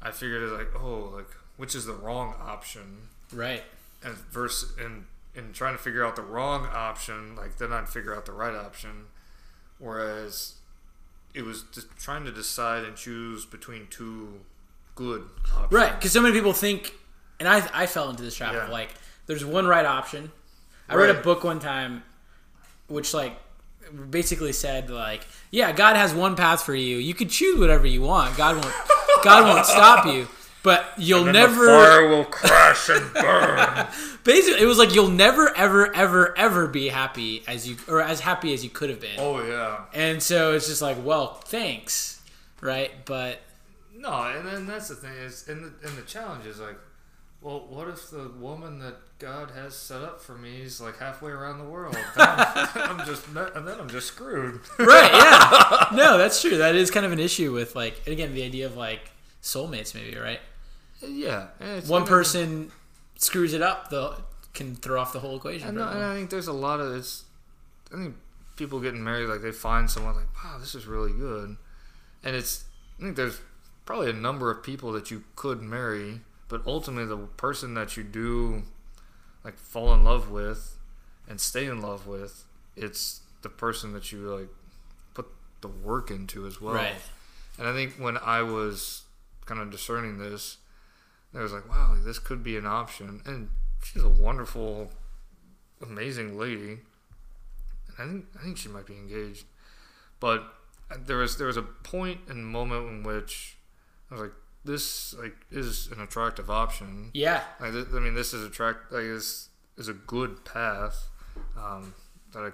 [0.03, 3.62] I figured it like, oh, like which is the wrong option Right.
[4.03, 8.14] and versus and in trying to figure out the wrong option, like then I'd figure
[8.14, 9.07] out the right option.
[9.79, 10.55] Whereas
[11.33, 14.40] it was just trying to decide and choose between two
[14.94, 15.72] good options.
[15.72, 15.94] Right.
[15.94, 16.92] Because so many people think,
[17.40, 18.64] and I I fell into this trap Yeah.
[18.64, 18.90] of like,
[19.27, 20.31] there's one right option.
[20.88, 22.03] I read a book one time,
[22.88, 23.37] which like
[24.11, 26.97] basically said like, yeah, God has one path for you.
[26.97, 28.37] You could choose whatever you want.
[28.37, 28.75] God won't.
[29.23, 30.29] God won't stop you.
[30.62, 31.66] But you'll never.
[31.66, 33.87] fire will crash and burn.
[34.25, 38.20] basically, it was like you'll never, ever, ever, ever be happy as you or as
[38.20, 39.16] happy as you could have been.
[39.18, 39.85] oh yeah.
[39.92, 42.23] And so it's just like, well, thanks,
[42.62, 42.90] right?
[43.05, 43.40] But
[43.94, 46.79] No, and then that's the thing is, and the, and the challenge is like,
[47.42, 51.30] well, what if the woman that God has set up for me is like halfway
[51.32, 51.96] around the world?
[52.16, 54.60] I'm, I'm just, and then I'm just screwed.
[54.78, 56.58] right, yeah, no, that's true.
[56.58, 59.10] That is kind of an issue with like again the idea of like
[59.42, 60.40] soulmates, maybe right?
[61.00, 62.70] Yeah, it's- One person
[63.16, 64.14] screws it up, the
[64.52, 65.68] can throw off the whole equation.
[65.68, 66.04] And, no, and.
[66.04, 67.24] I think there's a lot of it's.
[67.92, 68.16] I think
[68.56, 71.56] people getting married, like they find someone like, wow, this is really good,
[72.22, 72.64] and it's.
[73.00, 73.40] I think there's
[73.87, 78.02] probably a number of people that you could marry, but ultimately the person that you
[78.02, 78.64] do,
[79.44, 80.78] like, fall in love with,
[81.28, 82.44] and stay in love with,
[82.76, 84.48] it's the person that you like
[85.14, 85.26] put
[85.61, 86.74] the work into as well.
[86.74, 86.94] Right.
[87.59, 89.02] And I think when I was
[89.46, 90.57] kind of discerning this,
[91.35, 93.20] I was like, wow, this could be an option.
[93.24, 93.48] And
[93.83, 94.90] she's a wonderful,
[95.83, 96.78] amazing lady.
[97.88, 99.44] And I think I think she might be engaged.
[100.20, 100.44] But
[100.90, 103.57] uh, there was there was a point and moment in which
[104.11, 104.33] I was like,
[104.64, 107.11] this like is an attractive option.
[107.14, 111.09] yeah, Like, th- I mean, this is attract like is is a good path
[111.57, 111.94] um,
[112.33, 112.50] that I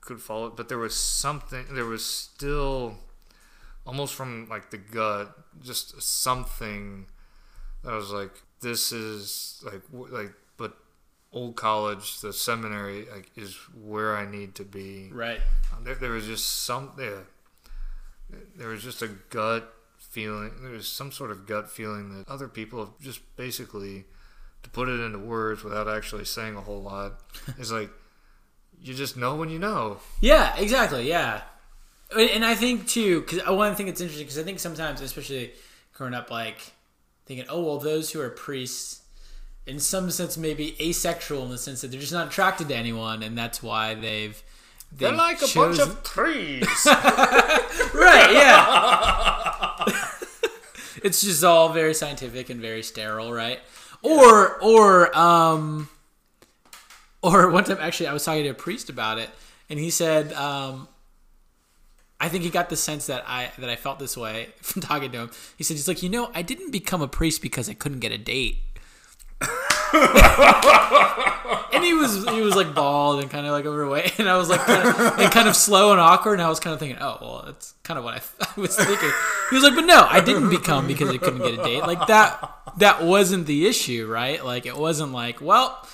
[0.00, 0.50] could follow.
[0.50, 1.64] But there was something.
[1.72, 2.96] There was still
[3.86, 7.06] almost from like the gut, just something
[7.82, 10.76] that I was like, this is like w- like, but
[11.32, 15.10] old college, the seminary, like is where I need to be.
[15.12, 15.40] right,
[15.76, 17.24] Um, There, there was just some there.
[18.56, 19.72] There was just a gut
[20.10, 20.50] feeling.
[20.62, 24.04] there's some sort of gut feeling that other people have just basically,
[24.62, 27.20] to put it into words without actually saying a whole lot,
[27.58, 27.90] is like
[28.82, 29.98] you just know when you know.
[30.20, 31.42] yeah, exactly, yeah.
[32.16, 34.58] And I think too, because I uh, want to think it's interesting because I think
[34.58, 35.52] sometimes, especially
[35.92, 36.72] growing up, like
[37.24, 39.02] thinking, oh well, those who are priests,
[39.64, 43.22] in some sense, maybe asexual in the sense that they're just not attracted to anyone,
[43.22, 44.42] and that's why they've.
[44.92, 46.66] They're like a chosen- bunch of trees.
[47.94, 49.54] right yeah
[51.04, 53.60] it's just all very scientific and very sterile right
[54.02, 55.88] or or um
[57.22, 59.30] or one time actually i was talking to a priest about it
[59.68, 60.88] and he said um
[62.22, 65.10] I think he got the sense that I that I felt this way from talking
[65.12, 65.30] to him.
[65.56, 68.12] He said he's like, you know, I didn't become a priest because I couldn't get
[68.12, 68.58] a date.
[71.72, 74.48] and he was he was like bald and kind of like overweight, and I was
[74.48, 76.98] like kind of, like kind of slow and awkward, and I was kind of thinking,
[77.00, 78.20] oh well, that's kind of what I,
[78.56, 79.10] I was thinking.
[79.50, 81.80] He was like, but no, I didn't become because I couldn't get a date.
[81.80, 84.44] Like that that wasn't the issue, right?
[84.44, 85.86] Like it wasn't like, well,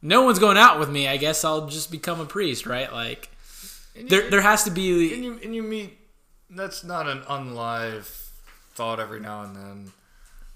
[0.00, 1.08] no one's going out with me.
[1.08, 2.92] I guess I'll just become a priest, right?
[2.92, 3.30] Like
[3.94, 5.98] you- there there has to be and you and you meet.
[6.54, 8.28] That's not an unlive
[8.74, 9.92] thought every now and then.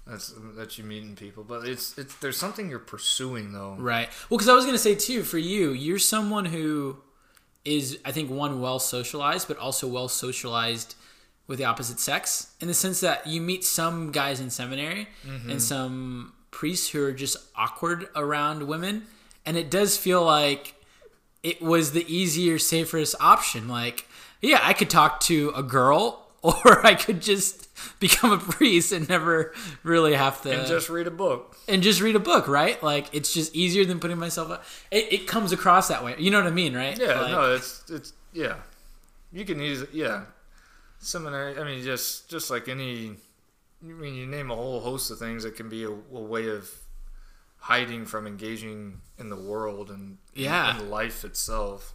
[0.09, 3.75] That's that you meeting people, but it's it's there's something you're pursuing though.
[3.77, 4.09] Right.
[4.29, 6.97] Well, because I was going to say too, for you, you're someone who
[7.65, 10.95] is, I think, one well socialized, but also well socialized
[11.47, 15.49] with the opposite sex, in the sense that you meet some guys in seminary mm-hmm.
[15.49, 19.03] and some priests who are just awkward around women,
[19.45, 20.75] and it does feel like
[21.43, 23.67] it was the easier, safest option.
[23.67, 24.07] Like,
[24.41, 26.26] yeah, I could talk to a girl.
[26.65, 27.67] Or I could just
[27.99, 31.57] become a priest and never really have to And just read a book.
[31.67, 32.81] and just read a book, right?
[32.81, 34.63] Like it's just easier than putting myself up.
[34.91, 36.15] It, it comes across that way.
[36.17, 36.97] You know what I mean, right?
[36.97, 38.55] Yeah, Like, no, it's it's yeah.
[39.33, 39.89] You can use it.
[39.93, 40.23] Yeah,
[40.99, 41.59] seminary.
[41.59, 43.15] I mean, just just like any.
[43.83, 45.93] I mean, you name a whole host of things that can be a, a
[46.33, 46.69] way of
[47.59, 50.79] hiding from engaging in the world and Yeah.
[50.79, 51.93] in life itself.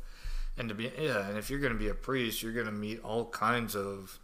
[0.58, 2.72] And to be yeah, and if you're going to be a priest, you're going to
[2.72, 4.18] meet all kinds of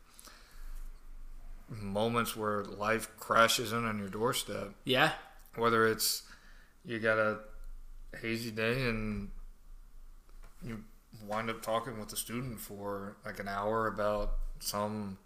[1.68, 4.72] moments where life crashes in on your doorstep.
[4.84, 5.12] Yeah,
[5.54, 6.22] whether it's
[6.84, 7.38] you got a
[8.20, 9.30] hazy day and
[10.62, 10.82] you
[11.26, 15.18] wind up talking with a student for like an hour about some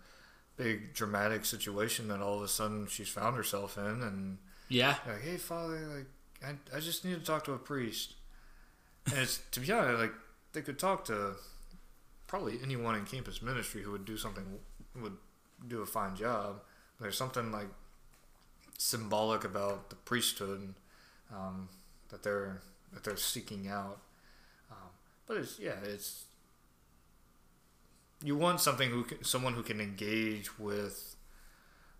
[0.56, 5.22] big dramatic situation that all of a sudden she's found herself in and yeah, like
[5.22, 6.06] hey father like
[6.44, 8.14] I, I just need to talk to a priest.
[9.06, 10.12] And it's to be honest like
[10.52, 11.34] they could talk to
[12.26, 14.44] probably anyone in campus ministry who would do something
[15.00, 15.16] would
[15.68, 16.60] do a fine job
[17.02, 17.68] there's something like
[18.78, 20.74] symbolic about the priesthood
[21.32, 21.68] um,
[22.08, 23.98] that they're that they're seeking out.
[24.70, 24.88] Um,
[25.26, 26.24] but it's yeah, it's
[28.24, 31.16] you want something who can, someone who can engage with,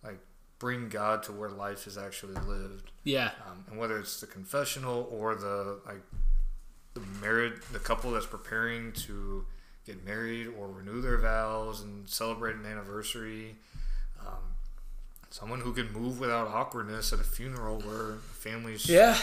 [0.05, 0.20] like
[0.59, 5.09] bring God to where life is actually lived, yeah, um, and whether it's the confessional
[5.11, 6.03] or the like
[6.94, 9.46] the married the couple that's preparing to
[9.86, 13.56] get married or renew their vows and celebrate an anniversary.
[14.20, 14.54] Um,
[15.30, 19.16] someone who can move without awkwardness at a funeral where families yeah.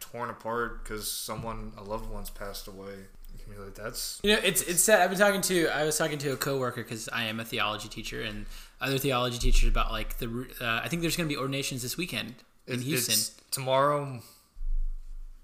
[0.00, 2.94] torn apart because someone a loved one's passed away.
[3.32, 5.00] You can be like, that's You know, it's it's sad.
[5.00, 7.88] I've been talking to I was talking to a coworker because I am a theology
[7.88, 8.46] teacher and
[8.80, 10.48] other theology teachers about like the.
[10.60, 12.34] Uh, I think there's going to be ordinations this weekend
[12.66, 13.34] in it's, Houston.
[13.50, 14.20] tomorrow.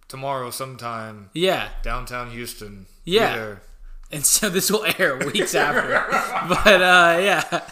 [0.09, 2.87] Tomorrow, sometime yeah, downtown Houston.
[3.05, 3.57] Yeah.
[4.11, 6.05] And so this will air weeks after.
[6.49, 7.69] but uh, yeah,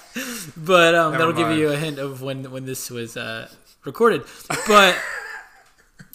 [0.56, 3.48] but um, that'll give you a hint of when when this was uh,
[3.84, 4.24] recorded.
[4.66, 4.96] But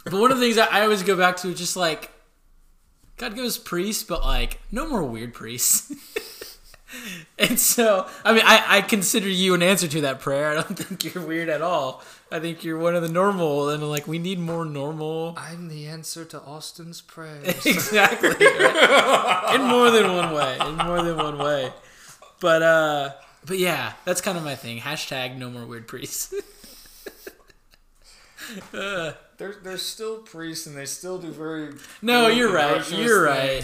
[0.04, 2.12] but one of the things I always go back to is just like
[3.18, 5.94] God give us priests, but like no more weird priests.
[7.40, 10.50] and so I mean I, I consider you an answer to that prayer.
[10.52, 12.04] I don't think you're weird at all.
[12.32, 15.34] I think you're one of the normal, and like we need more normal.
[15.38, 17.42] I'm the answer to Austin's prayer.
[17.44, 18.30] exactly.
[18.30, 19.52] right?
[19.56, 20.58] In more than one way.
[20.60, 21.72] In more than one way.
[22.40, 23.10] But uh
[23.46, 24.80] but yeah, that's kind of my thing.
[24.80, 26.34] Hashtag no more weird priests.
[28.74, 32.90] uh, They're they're still priests and they still do very No, you're right.
[32.92, 33.64] You're right.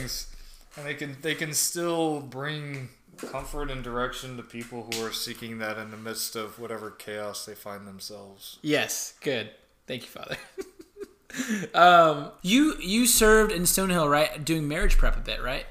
[0.78, 5.58] And they can they can still bring comfort and direction to people who are seeking
[5.60, 8.60] that in the midst of whatever chaos they find themselves.
[8.62, 9.51] yes, good.
[9.88, 10.38] Thank you, Father.
[11.73, 14.43] um you you served in Stonehill, right?
[14.43, 15.65] Doing marriage prep a bit, right?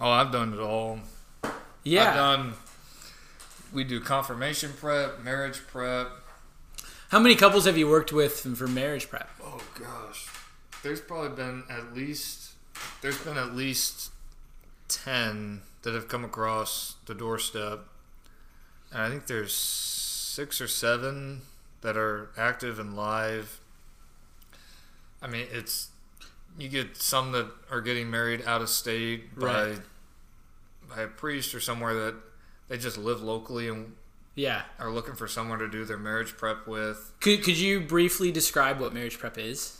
[0.00, 1.00] Oh, I've done it all.
[1.84, 2.08] Yeah.
[2.08, 2.52] I've done.
[3.72, 6.08] We do confirmation prep, marriage prep.
[7.10, 9.28] How many couples have you worked with for marriage prep?
[9.42, 10.26] Oh gosh,
[10.82, 12.52] there's probably been at least
[13.02, 14.10] there's been at least
[14.88, 17.80] ten that have come across the doorstep,
[18.92, 21.40] and I think there's six or seven
[21.80, 23.58] that are active and live.
[25.22, 25.88] I mean, it's
[26.58, 29.80] you get some that are getting married out of state by Right.
[30.90, 32.14] by a priest or somewhere that
[32.68, 33.96] they just live locally and
[34.34, 34.64] Yeah.
[34.78, 37.12] are looking for someone to do their marriage prep with.
[37.20, 39.78] Could could you briefly describe what marriage prep is?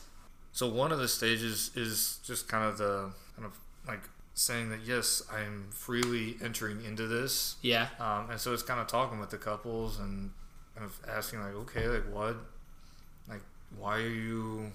[0.52, 4.00] So one of the stages is just kind of the kind of like
[4.38, 7.88] saying that yes, I'm freely entering into this, Yeah.
[7.98, 10.30] um, and so it's kind of talking with the couples and
[10.76, 12.36] kind of asking like, okay, like what,
[13.28, 13.40] like
[13.76, 14.70] why are you,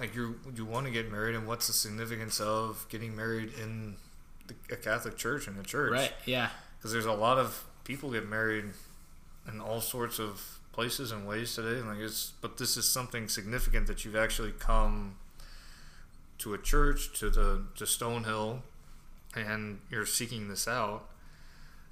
[0.00, 3.94] like you you want to get married, and what's the significance of getting married in
[4.48, 5.92] the, a Catholic church in a church?
[5.92, 6.12] Right.
[6.26, 6.48] Yeah.
[6.78, 8.64] because there's a lot of people get married
[9.46, 11.80] in all sorts of places and ways today.
[11.80, 15.16] Like it's, but this is something significant that you've actually come
[16.38, 18.62] to a church, to the to Stonehill,
[19.34, 21.08] and you're seeking this out.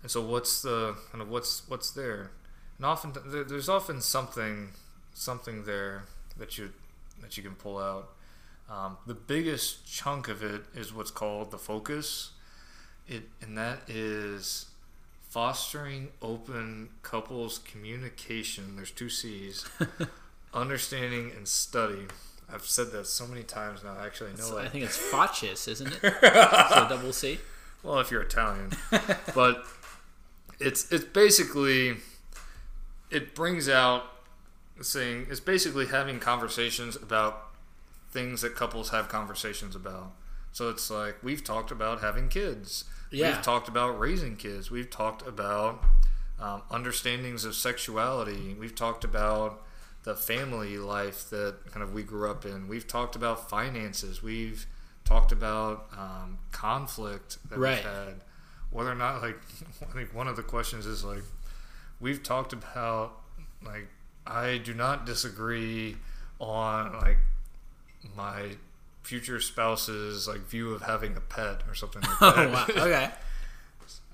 [0.03, 2.31] And so, what's the kind of what's what's there?
[2.77, 4.71] And often there's often something
[5.15, 6.05] something there
[6.37, 6.71] that you
[7.21, 8.11] that you can pull out.
[8.71, 12.31] Um, the biggest chunk of it is what's called the FOCCUS.
[13.09, 14.67] It and that is
[15.29, 18.77] fostering open couples communication.
[18.77, 19.65] There's two C's:
[20.55, 22.07] understanding and study.
[22.53, 23.97] I've said that so many times now.
[24.01, 24.65] Actually, I know So it.
[24.65, 26.01] I think it's Facis, isn't it?
[26.21, 27.39] so double C.
[27.83, 28.73] Well, if you're Italian,
[29.35, 29.65] but
[30.59, 31.97] it's it's basically
[33.11, 34.05] it brings out
[34.81, 37.49] saying it's basically having conversations about
[38.11, 40.13] things that couples have conversations about.
[40.53, 42.85] So it's like we've talked about having kids.
[43.11, 43.33] Yeah.
[43.35, 44.71] We've talked about raising kids.
[44.71, 45.83] We've talked about
[46.41, 48.57] um, understandings of sexuality.
[48.59, 49.63] We've talked about
[50.05, 52.69] the family life that kind of we grew up in.
[52.69, 54.23] We've talked about finances.
[54.23, 54.67] We've
[55.05, 57.77] talked about um, conflict that Right.
[57.77, 58.15] we've had.
[58.71, 59.39] Whether or not, like,
[59.83, 61.23] I think one of the questions is like,
[62.01, 63.13] we've talked about
[63.65, 63.89] like
[64.27, 65.97] I do not disagree
[66.39, 67.17] on like
[68.17, 68.51] my
[69.03, 72.35] future spouse's like view of having a pet or something like that.
[72.39, 72.67] Oh wow.
[72.85, 73.11] Okay.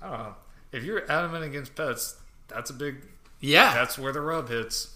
[0.01, 0.35] I don't know.
[0.71, 2.15] If you're adamant against pets,
[2.47, 2.97] that's a big.
[3.39, 3.73] Yeah.
[3.73, 4.94] That's where the rub hits.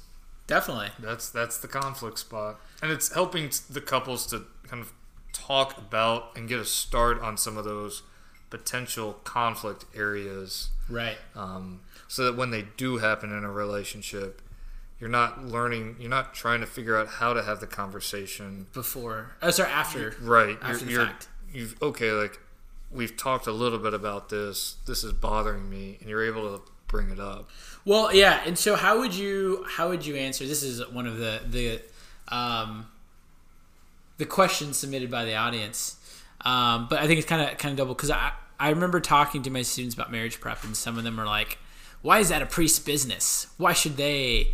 [0.50, 0.90] Definitely.
[1.00, 4.92] That's that's the conflict spot, and it's helping the couples to kind of
[5.32, 8.02] talk about and get a start on some of those
[8.50, 11.18] potential conflict areas, Right.
[11.36, 14.42] um, so that when they do happen in a relationship,
[15.00, 18.66] you're not learning, you're not trying to figure out how to have the conversation.
[18.74, 19.36] Before.
[19.44, 19.70] Oh, sorry.
[19.72, 20.16] After.
[20.20, 20.58] Right.
[20.64, 21.28] After you're, fact.
[21.54, 22.40] you're, you've okay, like
[22.92, 24.78] we've talked a little bit about this.
[24.88, 27.50] This is bothering me, and you're able to bring it up.
[27.86, 30.46] Well, yeah, and so how would you how would you answer?
[30.46, 31.82] This is one of the the
[32.36, 32.88] um,
[34.18, 35.96] the questions submitted by the audience,
[36.42, 39.42] um, but I think it's kind of kind of double because I I remember talking
[39.44, 41.58] to my students about marriage prep, and some of them are like,
[42.02, 43.48] "Why is that a priest's business?
[43.58, 44.50] Why should they?"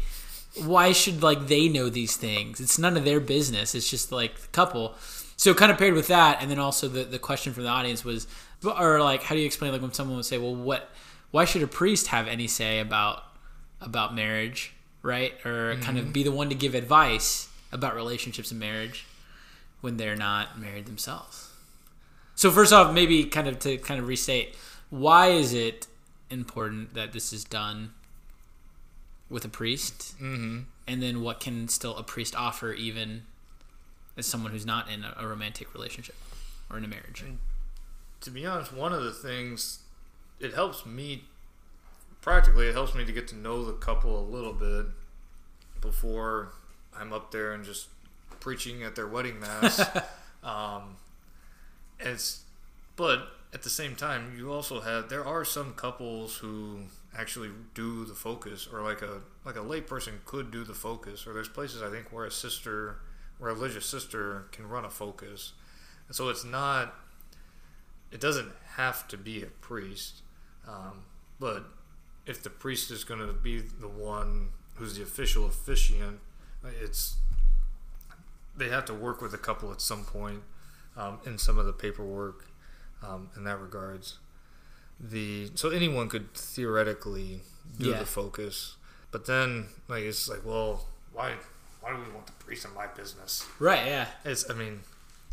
[0.64, 2.62] Why should like they know these things?
[2.62, 3.76] It's none of their business.
[3.76, 4.96] It's just like the couple.
[5.36, 8.06] So kind of paired with that, and then also the the question from the audience
[8.06, 8.26] was,
[8.64, 10.90] or like, how do you explain like when someone would say, "Well, what?
[11.36, 13.26] Why should a priest have any say about
[13.82, 14.72] about marriage,
[15.02, 15.34] right?
[15.46, 19.06] Or kind of be the one to give advice about relationships and marriage
[19.82, 21.52] when they're not married themselves.
[22.36, 24.56] So first off, maybe kind of to kind of restate,
[24.90, 25.88] why is it
[26.30, 27.92] important that this is done
[29.30, 30.16] with a priest?
[30.16, 30.60] Mm-hmm.
[30.88, 33.24] And then what can still a priest offer even
[34.16, 36.16] as someone who's not in a, a romantic relationship
[36.70, 37.26] or in a marriage?
[38.22, 39.80] to be honest, one of the things
[40.40, 41.24] it helps me
[42.22, 44.86] practically it helps me to get to know the couple a little bit
[45.82, 46.52] before
[46.98, 47.88] I'm up there and just
[48.40, 49.84] preaching at their wedding mass.
[50.44, 50.98] um,
[52.00, 52.42] it's
[52.96, 56.82] but at the same time, you also have there are some couples who
[57.18, 61.26] actually do the FOCCUS, or like a like a lay person could do the FOCCUS,
[61.26, 63.00] or there's places I think where a sister,
[63.38, 65.54] where a religious sister can run a FOCCUS,
[66.08, 66.96] and so it's not
[68.12, 70.22] it doesn't have to be a priest,
[70.68, 71.04] um,
[71.40, 71.66] but
[72.26, 76.20] if the priest is going to be the one who's the official officiant,
[76.82, 77.16] it's
[78.58, 80.42] they have to work with a couple at some point
[80.98, 82.46] um, in some of the paperwork
[83.04, 84.18] um, in that regards.
[85.00, 87.42] The so anyone could theoretically
[87.78, 88.00] do Yeah.
[88.00, 88.76] the FOCCUS,
[89.12, 91.34] but then like it's like, well, why
[91.82, 93.46] why do we want the priest in my business?
[93.60, 94.08] Right, yeah.
[94.24, 94.80] It's, I mean,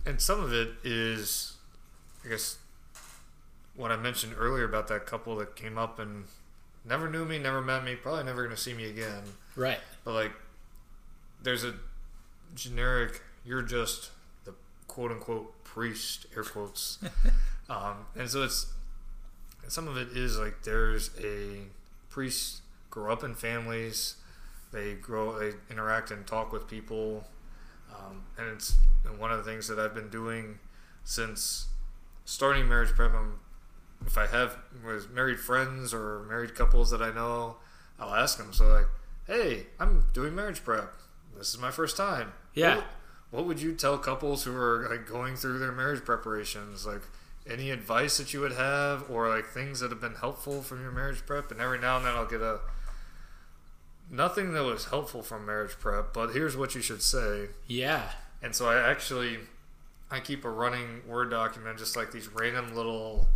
[0.05, 1.55] and some of it is,
[2.25, 2.59] I guess,
[3.75, 6.25] what I mentioned earlier about that couple that came up and
[6.85, 9.23] never knew me, never met me, probably never going to see me again.
[9.57, 9.79] Right.
[10.05, 10.33] But like,
[11.43, 11.75] there's a
[12.55, 14.11] generic, you're just
[14.45, 14.55] the
[14.89, 16.99] quote unquote priest, air quotes.
[17.71, 18.73] um, and so it's,
[19.69, 21.63] some of it is like there's a
[22.11, 24.17] priest grow up in families,
[24.73, 27.25] they grow, they interact and talk with people.
[27.95, 30.59] Um, and it's and one of the things that I've been doing
[31.05, 31.67] since
[32.25, 33.13] starting marriage prep.
[33.15, 33.41] I'm,
[34.07, 37.57] if I have with married friends or married couples that I know,
[37.99, 38.53] I'll ask them.
[38.53, 38.87] So like,
[39.27, 40.93] hey, I'm doing marriage prep.
[41.37, 42.33] This is my first time.
[42.55, 42.77] Yeah.
[42.77, 42.85] What,
[43.31, 46.87] what would you tell couples who are like going through their marriage preparations?
[46.87, 47.03] Like
[47.49, 50.93] any advice that you would have, or like things that have been helpful from your
[50.93, 51.51] marriage prep?
[51.51, 52.61] And every now and then I'll get a
[54.11, 57.47] nothing that was helpful from marriage prep, but here's what you should say.
[57.67, 58.11] Yeah.
[58.43, 59.39] And so I actually
[60.11, 63.27] I keep a running Word document, just like these random little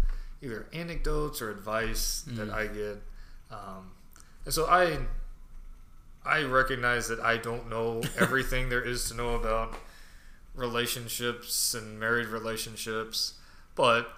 [0.43, 2.53] either anecdotes or advice that Mhm.
[2.55, 3.03] I get.
[3.51, 3.93] Um,
[4.45, 5.07] and so I
[6.25, 9.79] I recognize that I don't know everything there is to know about
[10.57, 13.35] relationships and married relationships,
[13.75, 14.13] but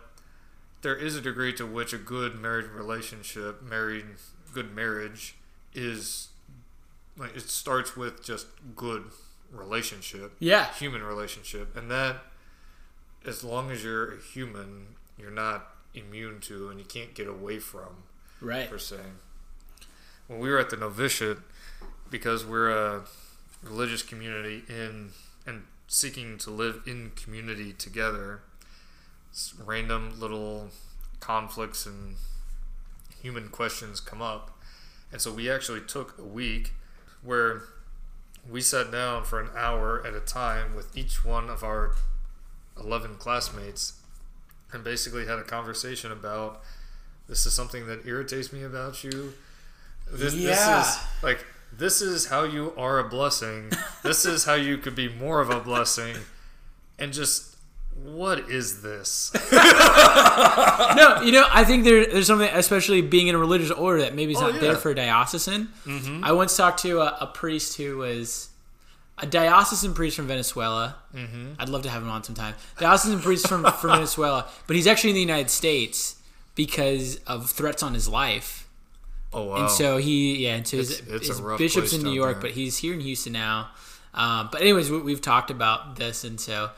[0.83, 4.07] there is a degree to which a good married relationship, married
[4.55, 5.35] good marriage
[5.75, 6.29] is
[7.17, 8.47] like it starts with just
[8.77, 9.05] good
[9.51, 10.73] relationship, Yeah.
[10.75, 12.25] human relationship, and that
[13.25, 17.59] as long as you're a human, you're not immune to and you can't get away
[17.59, 18.05] from
[18.41, 18.69] Right.
[18.71, 19.01] per se.
[20.27, 21.39] When we were at the novitiate,
[22.11, 23.05] because we're a
[23.63, 25.11] religious community in
[25.47, 28.43] and seeking to live in community together,
[29.65, 30.69] random little
[31.21, 32.17] conflicts and
[33.23, 34.57] human questions come up,
[35.11, 36.73] and so we actually took a week
[37.23, 37.63] where
[38.49, 41.95] we sat down for an hour at a time with each one of our
[42.79, 43.98] 11 classmates
[44.73, 46.63] and basically had a conversation about
[47.29, 49.33] this is something that irritates me about you.
[50.11, 50.49] This, Yeah.
[50.79, 53.71] this is like this is how you are a blessing.
[54.03, 56.17] this is how you could be more of a blessing.
[56.99, 57.57] And just
[58.05, 59.33] what is this?
[59.53, 64.15] no, you know, I think there, there's something, especially being in a religious order, that
[64.15, 65.69] maybe is Oh, not there for a diocesan.
[65.85, 66.25] Mm-hmm.
[66.25, 68.49] I once talked to a, a priest who was
[69.21, 70.97] a diocesan priest from Venezuela.
[71.15, 71.53] Mm-hmm.
[71.59, 72.55] I'd love to have him on sometime.
[72.79, 76.17] Diocesan priest from, from Venezuela, but he's actually in the United States
[76.55, 78.69] because of threats on his life.
[79.33, 79.57] Oh wow.
[79.63, 82.35] And so he, yeah, and so his, It's- it's a his bishop's in New York,
[82.37, 82.43] there.
[82.43, 83.69] but he's here in Houston now.
[84.15, 86.71] Um, but anyways, we, we've talked about this, and so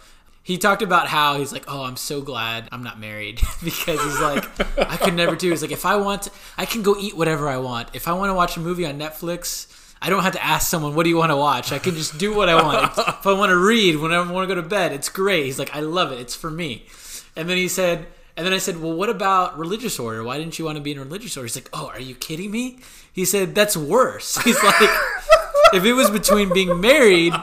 [0.42, 4.20] he talked about how he's like, "Oh, I'm so glad I'm not married because he's
[4.20, 4.44] like,
[4.78, 5.50] I could never do.
[5.50, 7.90] He's like, if I want, to, I can go eat whatever I want.
[7.94, 9.68] If I want to watch a movie on Netflix."
[10.02, 11.72] I don't have to ask someone, what do you want to watch?
[11.72, 12.96] I can just do what I want.
[12.96, 15.44] if I want to read, when I want to go to bed, it's great.
[15.44, 16.20] He's like, I love it.
[16.20, 16.86] It's for me.
[17.36, 20.24] And then he said, and then I said, well, what about religious order?
[20.24, 21.46] Why didn't you want to be in religious order?
[21.46, 22.78] He's like, oh, are you kidding me?
[23.12, 24.38] He said, that's worse.
[24.44, 24.90] He's like,
[25.74, 27.34] if it was between being married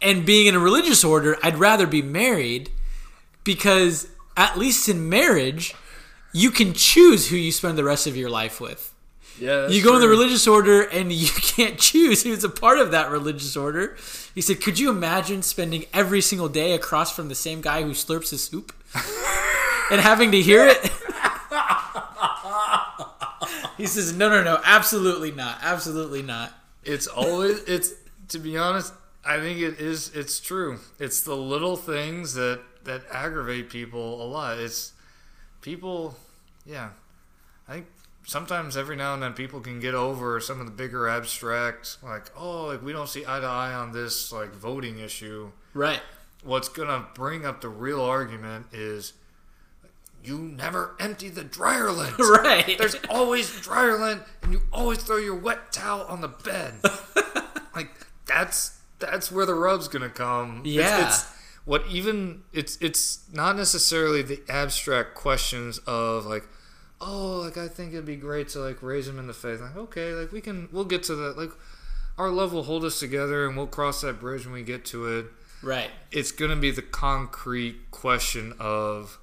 [0.00, 2.70] and being in a religious order, I'd rather be married
[3.44, 5.74] because at least in marriage,
[6.32, 8.89] you can choose who you spend the rest of your life with.
[9.40, 12.90] Yeah, You go in the religious order and you can't choose who's a part of
[12.90, 13.96] that religious order.
[14.34, 17.90] He said, Could you imagine spending every single day across from the same guy who
[17.90, 18.72] slurps his soup
[19.90, 20.90] and having to hear it?
[23.76, 25.58] he says, No, no, no, absolutely not.
[25.62, 26.52] Absolutely not.
[26.84, 27.92] It's always it's
[28.28, 28.92] to be honest,
[29.24, 30.78] I think it is it's true.
[30.98, 34.58] It's the little things that that aggravate people a lot.
[34.58, 34.92] It's
[35.60, 36.16] people
[36.64, 36.90] yeah.
[37.68, 37.86] I think
[38.30, 42.30] sometimes every now and then people can get over some of the bigger abstract like,
[42.36, 45.50] oh, like we don't see eye to eye on this like voting issue.
[45.74, 46.00] Right.
[46.44, 49.14] What's gonna bring up the real argument is
[50.22, 52.14] you never empty the dryer lint.
[52.18, 52.78] Right.
[52.78, 56.74] There's always dryer lint, and you always throw your wet towel on the bed.
[57.74, 57.90] like
[58.26, 60.60] that's that's where the rub's gonna come.
[60.64, 61.08] It's- Yeah.
[61.08, 61.26] it's,
[61.64, 66.44] what even it's it's not necessarily the abstract questions of like,
[67.00, 69.60] oh, like I think it'd be great to like raise him in the faith.
[69.60, 71.36] Like okay, like we can we'll get to that.
[71.38, 71.50] Like
[72.18, 75.06] our love will hold us together, and we'll cross that bridge when we get to
[75.06, 75.26] it
[75.62, 75.90] right.
[76.10, 79.18] it's going to be the concrete question of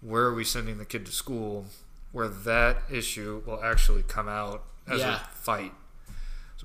[0.00, 1.66] where are we sending the kid to school
[2.12, 5.16] where that issue will actually come out as Yeah.
[5.16, 5.72] a fight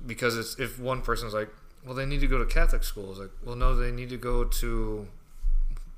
[0.06, 1.48] because it's if one person's like
[1.84, 4.16] well they need to go to catholic school it's like well no they need to
[4.16, 5.06] go to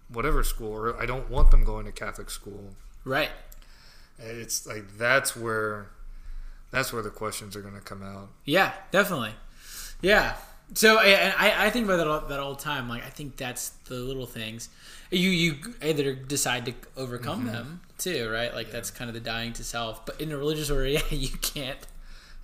[0.08, 2.70] whatever school or i don't want them going to catholic school
[3.06, 3.28] Right.
[4.18, 5.90] It's like that's where
[6.70, 9.32] that's where the questions are going to come out Yeah, definitely.
[10.02, 10.36] Yeah.
[10.74, 12.88] So and I, I think about that all, that all the time.
[12.88, 14.68] Like I think that's the little things.
[15.10, 17.52] You you either decide to overcome mm-hmm.
[17.52, 18.54] them too, right?
[18.54, 20.04] Like that's kind of the dying to self.
[20.06, 21.78] But in a religious order, yeah, you can't.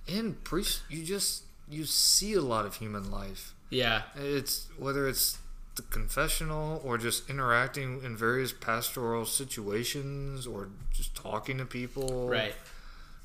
[0.07, 4.03] and priest you just you see a lot of human life Yeah.
[4.15, 5.37] It's whether it's
[5.75, 12.27] the confessional or just interacting in various pastoral situations or just talking to people.
[12.27, 12.55] Right.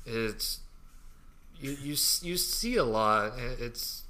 [0.05, 0.59] It's
[1.59, 3.33] you you you see a lot.
[3.37, 4.03] It's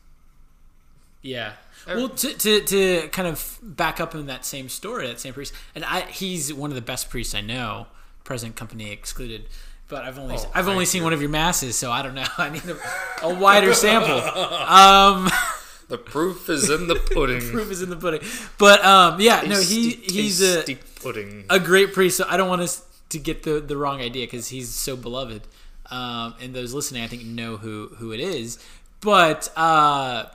[1.21, 1.53] Yeah.
[1.87, 5.53] Well, to, to, to kind of back up in that same story, that same priest,
[5.73, 7.87] and I he's one of the best priests I know,
[8.23, 9.45] present company excluded.
[9.89, 12.25] But I've only Oh, I've only seen one of your masses, so I don't know.
[12.37, 12.77] I need a,
[13.23, 14.21] a wider sample.
[14.67, 15.31] Um,
[15.87, 17.39] the proof is in the pudding.
[17.39, 18.21] The proof is in the pudding.
[18.57, 21.45] But um, yeah, no, he he's a, tasty pudding.
[21.49, 22.17] a great priest.
[22.17, 25.43] So I don't want us to get the the wrong idea because he's so beloved.
[25.89, 28.59] Um, and those listening, I think, know who who it is.
[28.99, 30.25] But uh,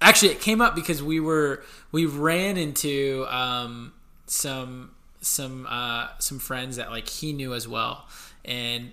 [0.00, 3.92] actually, it came up because we were we ran into um,
[4.26, 8.06] some some uh, some friends that like he knew as well,
[8.44, 8.92] and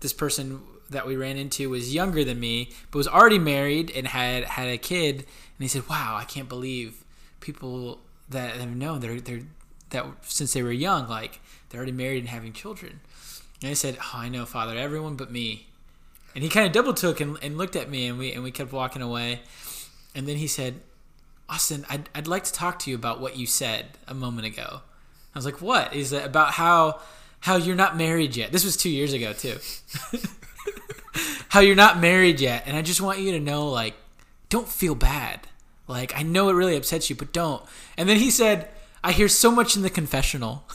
[0.00, 4.08] this person that we ran into was younger than me, but was already married and
[4.08, 5.16] had had a kid.
[5.16, 5.26] And
[5.58, 7.04] he said, "Wow, I can't believe
[7.40, 9.42] people that have known they're they're
[9.90, 13.00] that since they were young, like they're already married and having children."
[13.62, 14.76] And I said, "Oh, I know, Father.
[14.76, 15.68] Everyone but me."
[16.34, 18.50] And he kind of double took and, and looked at me, and we and we
[18.50, 19.40] kept walking away.
[20.14, 20.80] And then he said,
[21.48, 24.80] "Austin, I'd I'd like to talk to you about what you said a moment ago."
[25.34, 26.52] I was like, "What is that about?
[26.52, 27.00] How
[27.40, 29.58] how you're not married yet?" This was two years ago too.
[31.50, 33.94] how you're not married yet, and I just want you to know, like,
[34.48, 35.46] don't feel bad.
[35.86, 37.62] Like, I know it really upsets you, but don't.
[37.96, 38.68] And then he said,
[39.04, 40.64] "I hear so much in the confessional."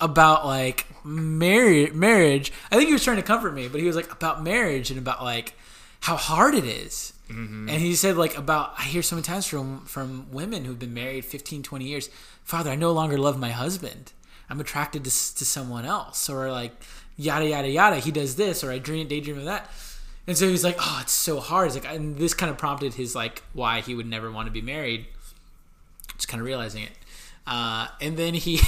[0.00, 3.96] about like marriage marriage i think he was trying to comfort me but he was
[3.96, 5.54] like about marriage and about like
[6.00, 7.12] how hard it is.
[7.30, 7.68] Mm-hmm.
[7.68, 10.94] and he said like about i hear so many times from from women who've been
[10.94, 12.08] married 15 20 years
[12.44, 14.12] father i no longer love my husband
[14.48, 16.72] i'm attracted to, to someone else or like
[17.16, 17.96] yada yada yada.
[17.96, 19.70] He does this or i dream daydream of that.
[20.26, 21.68] And so he's like oh it's so hard.
[21.68, 24.52] It's like and this kind of prompted his like why he would never want to
[24.52, 25.06] be married.
[26.16, 26.92] Just kind of realizing it.
[27.46, 28.60] Uh, and then he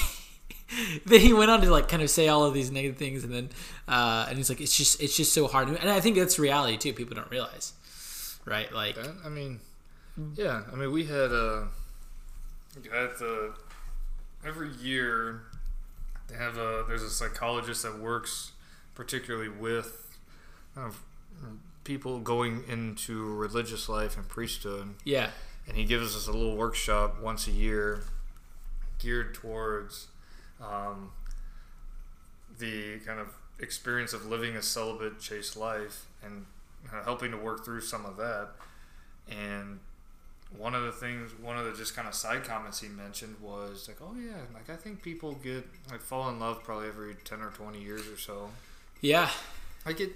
[1.07, 3.32] then he went on to like kind of say all of these negative things and
[3.32, 3.49] then
[3.88, 5.68] uh, and he's like it's just it's just so hard.
[5.68, 6.92] And i think that's reality too.
[6.92, 7.72] People don't realize
[8.49, 8.72] right?
[8.72, 9.61] Like I mean,
[10.34, 10.62] yeah.
[10.72, 11.64] I mean, we had uh,
[12.94, 13.55] at the
[14.44, 15.42] every year
[16.29, 18.53] they have a there's a psychologist that works
[18.95, 20.16] particularly with
[20.74, 21.03] kind of
[21.85, 25.31] people going into religious life and priesthood, yeah
[25.66, 28.03] and he gives us a little workshop once a year
[28.99, 30.09] geared towards
[30.61, 31.11] um,
[32.59, 33.29] the kind of
[33.61, 36.47] experience of living a celibate, chaste life and
[36.93, 38.49] uh, helping to work through some of that.
[39.29, 39.81] And
[40.57, 43.86] one of the things, one of the just kind of side comments he mentioned was
[43.88, 47.40] like, "Oh yeah, like I think people get like fall in love probably every ten
[47.40, 48.51] or twenty years or so.
[49.01, 49.30] yeah
[49.86, 50.12] Like it,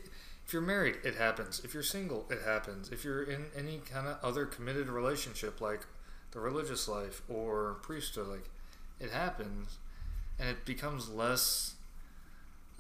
[0.46, 1.60] if you're married, it happens.
[1.64, 2.90] If you're single, it happens.
[2.90, 5.86] If you're in any kind of other committed relationship, like
[6.32, 8.48] the religious life or priesthood, like
[9.00, 9.78] it happens,
[10.38, 11.74] and it becomes less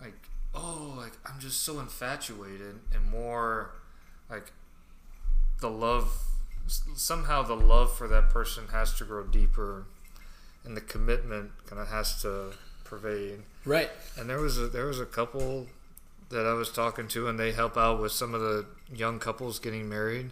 [0.00, 3.72] like oh, like I'm just so infatuated, and more
[4.30, 4.52] like
[5.60, 6.12] the love.
[6.66, 9.84] Somehow, the love for that person has to grow deeper,
[10.64, 12.52] and the commitment kind of has to
[12.84, 13.40] pervade.
[13.64, 15.66] right And there was a there was a couple
[16.30, 19.58] that I was talking to, and they help out with some of the young couples
[19.58, 20.30] getting married.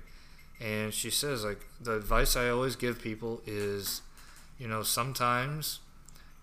[0.60, 4.02] And she says, like, the advice I always give people is,
[4.58, 5.80] you know, sometimes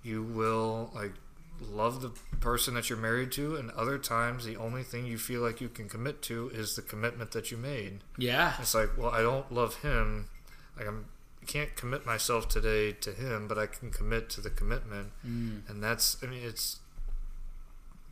[0.03, 1.13] you will like
[1.61, 5.41] love the person that you're married to, and other times the only thing you feel
[5.41, 7.99] like you can commit to is the commitment that you made.
[8.17, 10.29] yeah It's like, well, I don't love him.
[10.77, 11.05] Like, I'm
[11.41, 15.61] I can't commit myself today to him, but I can commit to the commitment mm.
[15.69, 16.79] and that's i mean it's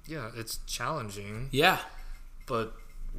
[0.08, 1.80] yeah it's challenging yeah
[2.48, 2.74] but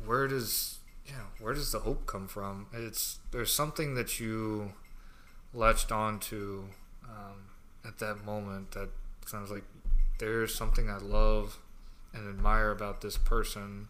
[0.04, 4.72] where does yeah where does the hope come from it's there's something that you
[5.52, 6.64] latched on to
[7.04, 7.48] um,
[7.84, 8.88] at that moment that
[9.24, 9.64] sounds like
[10.18, 11.58] there's something i love
[12.14, 13.88] and admire about this person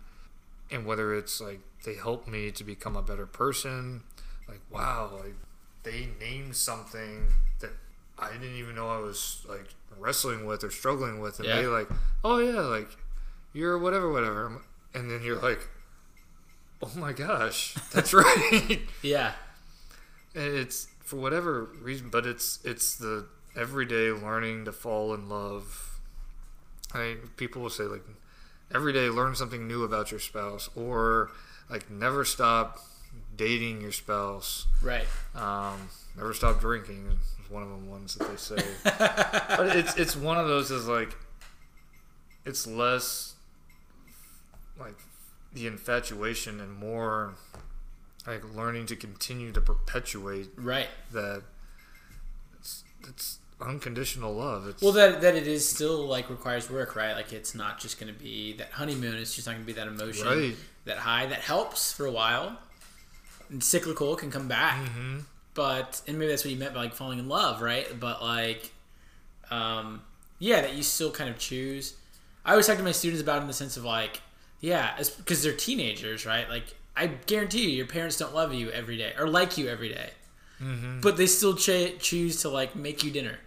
[0.71, 4.03] and whether it's like they help me to become a better person
[4.49, 5.35] like wow like
[5.83, 7.29] they named something
[7.61, 7.71] that
[8.19, 9.67] I didn't even know I was like
[9.99, 11.57] wrestling with or struggling with, and Yeah.
[11.61, 11.89] they like,
[12.25, 12.89] oh yeah, like
[13.53, 14.63] you're whatever, whatever,
[14.95, 15.69] and then you're like,
[16.83, 18.81] oh my gosh, that's right.
[19.03, 19.33] yeah
[20.35, 25.86] And it's for whatever reason, but it's it's the everyday learning to fall in love.
[26.95, 28.05] I people will say like
[28.75, 31.31] every day learn something new about your spouse, or
[31.69, 32.79] like never stop
[33.37, 34.67] dating your spouse.
[34.83, 38.65] right Um, never stop drinking is one of the ones that they say.
[38.85, 41.17] but it's it's one of those is like
[42.45, 43.35] it's less
[44.79, 44.97] like
[45.53, 47.35] the infatuation and more
[48.27, 51.43] like learning to continue to perpetuate right that
[52.59, 54.69] it's it's unconditional love.
[54.69, 57.15] It's well that that it is still like requires work right?
[57.15, 59.73] Like it's not just going to be that honeymoon it's just not going to be
[59.75, 60.57] that emotion right.
[60.85, 61.27] that high.
[61.27, 62.59] That helps for a while.
[63.49, 64.87] And cyclical can come back.
[64.89, 65.19] Hmm
[65.57, 67.89] but and maybe that's what you meant by like falling in love right?
[67.99, 68.71] But like
[69.51, 70.03] um
[70.39, 71.95] yeah that you still kind of choose.
[72.45, 74.21] I always talk to my students about it in the sense of like
[74.61, 76.49] yeah because they're teenagers right?
[76.49, 79.89] Like i guarantee you your parents don't love you every day or like you every
[79.89, 80.11] day.
[80.59, 83.39] Hmm but they still ch- choose to like make you dinner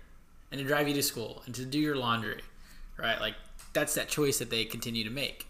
[0.51, 2.41] and to drive you to school and to do your laundry
[2.97, 3.19] right?
[3.19, 3.35] Like
[3.73, 5.47] that's that choice that they continue to make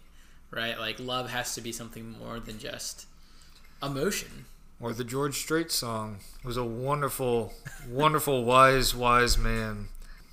[0.50, 0.78] right?
[0.78, 3.06] Like love has to be something more than just
[3.82, 4.46] emotion.
[4.80, 6.20] Or the George Strait song.
[6.42, 7.52] It was a wonderful,
[7.88, 9.88] wonderful, wise, wise man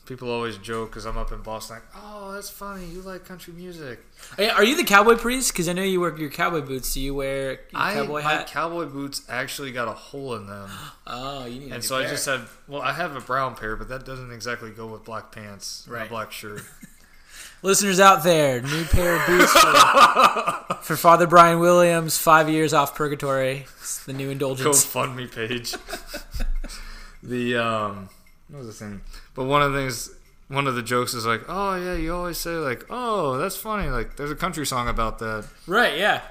[0.08, 1.78] people always joke because I'm up in Boston.
[1.78, 2.86] Like, oh, that's funny.
[2.86, 4.00] You like country music?
[4.40, 5.52] Are you the cowboy priest?
[5.52, 6.94] Because I know you wear your cowboy boots.
[6.94, 10.70] Do you wear your I cowboy my cowboy boots actually got a hole in them,
[11.08, 11.72] oh, you need.
[11.72, 12.42] a and so I just had.
[12.68, 15.94] Well, I have a brown pair, but that doesn't exactly go with black pants and
[15.94, 16.06] Right.
[16.08, 16.64] a black shirt.
[17.62, 22.18] listeners out there, new pair of boots for, for Father Bryan Williams.
[22.18, 23.66] Five years off purgatory.
[23.80, 24.86] It's the new indulgence.
[24.86, 25.74] GoFundMe page.
[27.24, 28.10] the um,
[28.50, 29.02] what was the thing?
[29.38, 30.10] But one of the things,
[30.48, 33.88] one of the jokes is like, oh yeah, you always say like, oh that's funny.
[33.88, 35.48] Like there's a country song about that.
[35.68, 35.98] Right?
[35.98, 36.24] Yeah.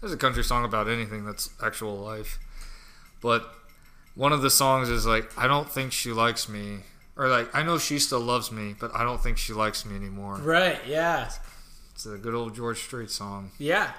[0.00, 2.38] There's a country song about anything that's actual life.
[3.20, 3.48] But
[4.14, 6.78] one of the songs is like, I don't think she likes me.
[7.16, 9.94] Or like, I know she still loves me, but I don't think she likes me
[9.94, 10.36] anymore.
[10.36, 10.78] Right.
[10.86, 11.30] Yeah.
[11.92, 13.50] It's a good old George Strait song.
[13.58, 13.92] Yeah.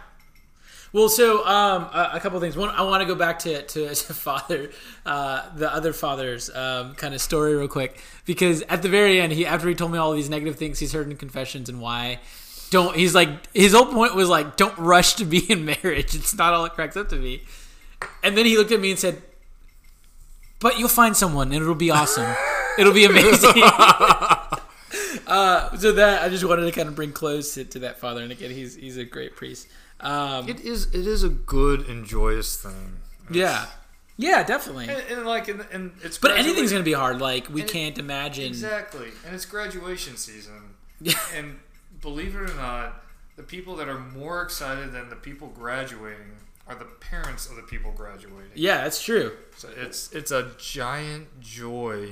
[0.95, 2.55] Well, so um, a, a couple of things.
[2.55, 4.69] One, I want to go back to to, to father,
[5.05, 9.33] uh, the other father's um, kind of story real quick because at the very end,
[9.33, 12.21] he after he told me all these negative things he's heard in confessions and why
[12.69, 16.15] don't he's like his whole point was like don't rush to be in marriage.
[16.15, 17.43] It's not all it cracks up to be.
[18.23, 19.21] And then he looked at me and said,
[20.61, 22.33] "But you'll find someone and it'll be awesome.
[22.79, 23.63] it'll be amazing."
[25.27, 28.21] uh, so that I just wanted to kind of bring close to, to that father,
[28.23, 29.67] and again, he's he's a great priest.
[30.05, 32.99] Um, It is it is a good and joyous thing.
[33.29, 33.65] Yeah.
[34.17, 34.87] Yeah, definitely.
[34.87, 37.19] And, and like and, and it's But anything's gonna be hard.
[37.19, 38.45] Like we can't imagine.
[38.45, 39.09] Exactly.
[39.25, 40.75] And it's graduation season.
[41.01, 41.19] Yeah.
[41.35, 41.59] And
[42.01, 43.03] believe it or not,
[43.35, 46.37] the people that are more excited than the people graduating
[46.67, 48.51] are the parents of the people graduating.
[48.53, 49.33] Yeah, that's true.
[49.57, 52.09] So it's it's a giant joy.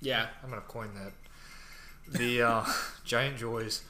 [0.00, 0.28] Yeah.
[0.42, 1.12] I'm gonna coin that.
[2.18, 2.64] The uh,
[3.04, 3.82] giant joys.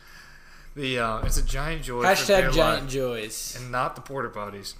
[0.77, 2.03] The uh, it's a giant joy.
[2.15, 3.57] for their Hashtag giant li- joys.
[3.59, 4.75] and not the porta potties.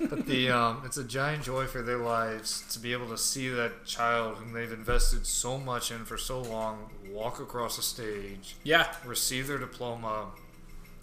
[0.00, 3.48] But the um, it's a giant joy for their lives to be able to see
[3.50, 8.56] that child whom they've invested so much in for so long walk across the stage,
[8.64, 8.92] Yeah.
[9.04, 10.26] receive their diploma,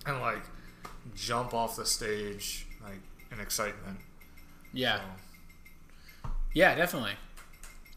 [0.05, 0.41] and like
[1.15, 2.99] jump off the stage like
[3.31, 3.99] in excitement.
[4.73, 4.99] Yeah.
[6.23, 7.13] So, Yeah, definitely.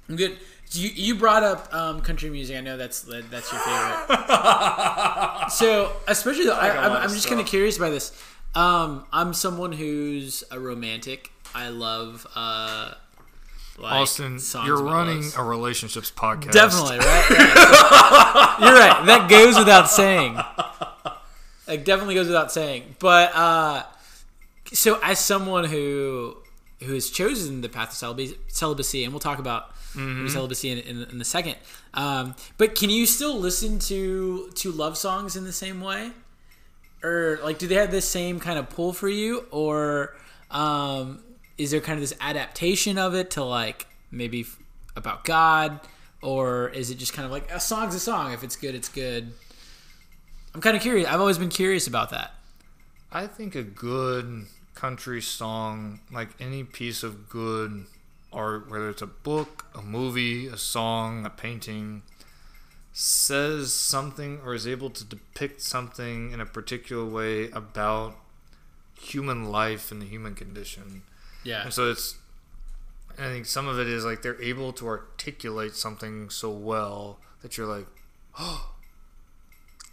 [0.09, 0.39] I'm good.
[0.75, 2.57] You you brought up um, country music.
[2.57, 4.07] I know that's that's your favorite.
[5.51, 8.13] so especially though, I, like a I'm, I'm just kind of curious by this.
[8.55, 11.31] Um, I'm someone who's a romantic.
[11.55, 12.95] I love uh,
[13.79, 15.37] like Austin, songs you're running loves.
[15.37, 16.53] a relationships podcast.
[16.53, 17.27] Definitely, right?
[17.31, 18.57] Yeah.
[18.61, 19.07] You're right.
[19.07, 20.39] That goes without saying.
[21.67, 22.97] It definitely goes without saying.
[22.99, 23.85] But uh,
[24.73, 26.37] so, as someone who
[26.83, 30.79] who has chosen the path of celibacy, celibacy and we'll talk about maybe celibacy in,
[30.79, 31.57] in, in a second.
[31.95, 36.11] Um, but can you still listen to to love songs in the same way,
[37.03, 40.17] or like do they have the same kind of pull for you, or
[40.51, 41.23] um,
[41.59, 44.59] is there kind of this adaptation of it to like maybe f-
[44.97, 45.81] about God,
[46.23, 48.33] or is it just kind of like a song's a song?
[48.33, 49.33] If it's good, it's good.
[50.55, 51.09] I'm kind of curious.
[51.09, 52.35] I've always been curious about that.
[53.11, 57.85] I think a good country song, like any piece of good
[58.33, 62.03] art, whether it's a book, a movie, a song, a painting,
[62.93, 68.17] says something or is able to depict something in a particular way about
[69.01, 71.03] human life and the human condition.
[71.45, 71.65] Yeah.
[71.65, 72.17] And so it's,
[73.19, 77.57] I think some of it is like they're able to articulate something so well that
[77.57, 77.87] you're like,
[78.39, 78.73] oh,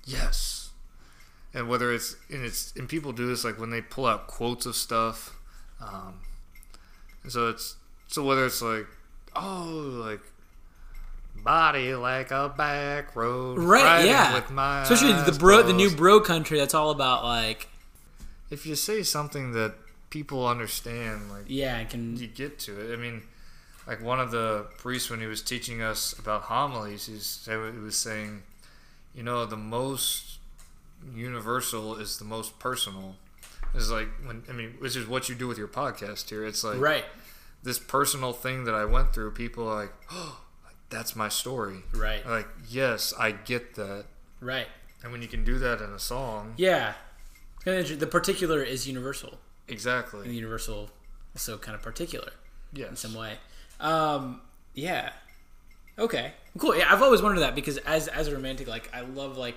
[0.05, 0.69] yes.
[1.53, 4.67] And whether it's and it's and people do this like when they pull out quotes
[4.67, 5.35] of stuff,
[5.81, 6.19] um,
[7.23, 7.75] and so it's
[8.09, 8.85] so whether it's like,
[9.35, 10.19] oh, like
[11.43, 14.33] body like a back road, Right, yeah.
[14.33, 16.59] with my Especially the bro, the new bro country.
[16.59, 17.69] That's all about like,
[18.49, 19.75] If you say something that
[20.09, 22.17] people understand, like yeah, I can.
[22.17, 22.93] you get to it.
[22.93, 23.21] I mean,
[23.87, 27.95] like one of the priests when he was teaching us about homilies, he's, he was
[27.95, 28.43] saying,
[29.15, 30.39] you know, the most
[31.15, 33.15] universal is the most personal.
[33.73, 36.43] It's like when I mean, which is what you do with your podcast here.
[36.45, 37.05] It's like Right.
[37.63, 39.31] This personal thing that I went through.
[39.31, 40.41] People are like, oh,
[40.89, 41.83] that's my story.
[41.93, 42.25] Right.
[42.25, 44.05] Like, yes, I get that.
[44.41, 44.67] Right.
[45.03, 46.93] And when you can do that in a song, Yeah.
[47.65, 49.37] The particular is universal,
[49.67, 50.21] Exactly.
[50.21, 50.89] and the universal
[51.35, 52.31] also kind of particular
[52.75, 53.33] in some way.
[53.79, 54.41] Um,
[54.73, 55.11] yeah.
[55.97, 56.33] Okay.
[56.57, 56.75] Cool.
[56.77, 59.55] Yeah, I've always wondered that because as as a romantic, like I love like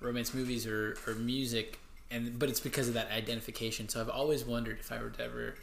[0.00, 1.78] romance movies or, or music,
[2.10, 3.88] and but it's because of that identification.
[3.88, 5.54] So I've always wondered if I were to ever,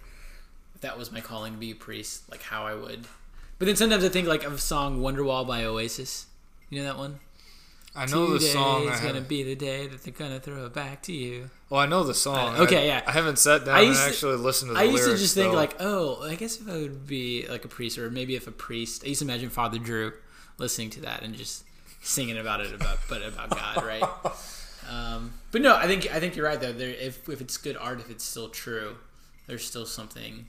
[0.82, 3.06] that was my calling to be a priest, like how I would.
[3.58, 6.28] But then sometimes I think like of a song "Wonderwall" by Oasis.
[6.70, 7.20] You know that one?
[7.96, 8.84] I know the song.
[8.84, 11.50] I Today's gonna be the day that they're gonna throw it back to you.
[11.70, 12.56] Well, I know the song.
[12.56, 13.04] Uh, okay, I- yeah.
[13.06, 15.22] I haven't sat down I and to- actually listened to the I used to lyrics,
[15.22, 18.36] just think like, oh, I guess if I would be like a priest, or maybe
[18.36, 20.14] if a priest, I used to imagine Father Drew
[20.58, 21.64] listening to that and just
[22.02, 24.04] singing about it about but about God, right?
[24.90, 26.74] Um, but no, I think I think you're right though.
[26.74, 28.96] There, if if it's good art, if it's still true,
[29.46, 30.48] there's still something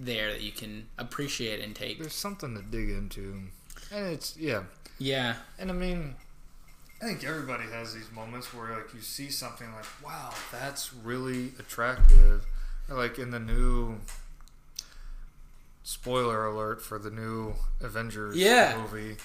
[0.00, 1.98] there that you can appreciate and take.
[1.98, 3.42] There's something to dig into,
[3.92, 4.62] and it's yeah.
[5.00, 6.16] Yeah, And I mean,
[7.00, 11.52] I think everybody has these moments where like you see something like, wow, that's really
[11.60, 12.44] attractive.
[12.88, 13.98] Like in the new
[15.82, 18.76] spoiler alert for the new Avengers Yeah.
[18.80, 19.16] movie.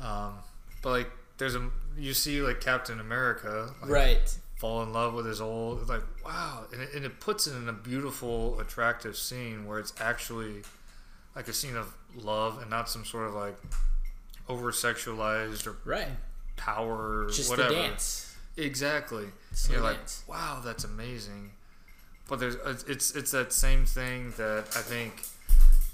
[0.00, 0.34] Um,
[0.82, 4.38] but like there's a you see like Captain America like, right.
[4.56, 7.68] Fall in love with his old like wow and it, and it puts it in
[7.68, 10.62] a beautiful attractive scene where it's actually
[11.34, 13.56] like a scene of love and not some sort of like
[14.48, 16.08] over sexualized or Right.
[16.56, 18.34] power or Just whatever the dance.
[18.56, 20.22] exactly It's you're like dance.
[20.28, 21.50] wow that's amazing
[22.28, 25.24] but there's it's- it's it's that same thing that i think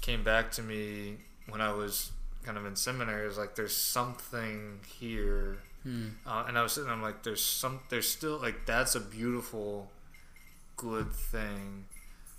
[0.01, 1.17] came back to me
[1.49, 2.11] when i was
[2.43, 6.09] kind of in seminary is like there's something here Hmm.
[6.27, 9.89] uh, and I was sitting, I'm like, there's some, there's still like that's a beautiful,
[10.77, 11.85] good thing,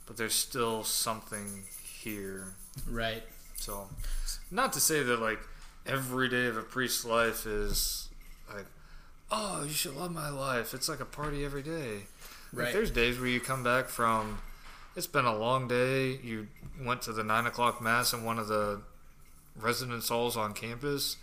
[0.06, 2.54] but there's still something here.
[2.88, 3.22] Right.
[3.56, 3.88] So,
[4.50, 5.40] not to say that like
[5.86, 8.08] every day of a priest's life is
[8.52, 8.66] like,
[9.30, 10.72] oh, you should love my life.
[10.74, 12.02] It's like a party every day.
[12.52, 12.72] Like, Right.
[12.72, 14.38] there's days where you come back from,
[14.94, 16.18] it's been a long day.
[16.22, 16.48] You
[16.80, 18.82] went to the nine o'clock mass in one of the
[19.58, 21.16] residence halls on campus.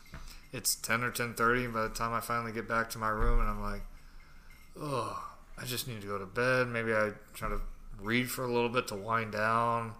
[0.51, 1.67] It's ten or ten thirty.
[1.67, 3.81] By the time I finally get back to my room, and I'm like,
[4.79, 5.21] oh,
[5.57, 6.67] I just need to go to bed.
[6.67, 7.61] Maybe I try to
[8.01, 9.93] read for a little bit to wind down.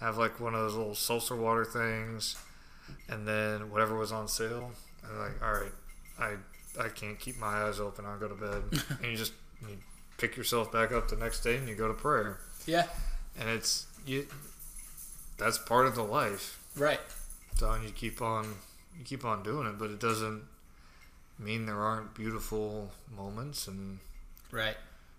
[0.00, 2.36] Have like one of those little seltzer water things,
[3.08, 4.70] and then whatever was on sale.
[5.08, 5.72] I'm like, all right,
[6.18, 6.34] I
[6.80, 8.04] I can't keep my eyes open.
[8.06, 8.62] I'll go to bed,
[9.02, 9.32] and you just
[9.62, 9.78] you
[10.16, 12.86] pick yourself back up the next day, and you go to prayer, Yeah.
[13.38, 14.28] and it's you.
[15.38, 16.60] That's part of the life.
[16.76, 17.00] Right.
[17.56, 18.54] So and you keep on
[18.98, 20.42] you keep on doing it, but it doesn't
[21.38, 23.98] mean there aren't beautiful moments, and
[24.50, 24.76] Right.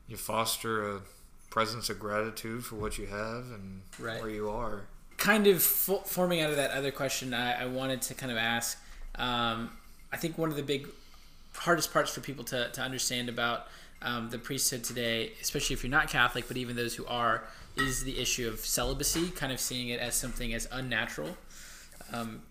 [0.07, 1.01] you foster a
[1.49, 4.21] presence of gratitude for what you have and Right.
[4.21, 4.81] where you are.
[5.17, 8.37] kind of fo- forming out of that other question, I, I wanted to kind of
[8.37, 8.77] ask.
[9.15, 9.69] Um,
[10.13, 10.87] I think one of the big
[11.55, 13.67] hardest parts for people to, to understand about
[14.01, 17.43] um, the priesthood today, especially if you're not Catholic, but even those who are,
[17.75, 21.35] is the issue of celibacy, kind of seeing it as something as unnatural.
[22.13, 22.41] Um,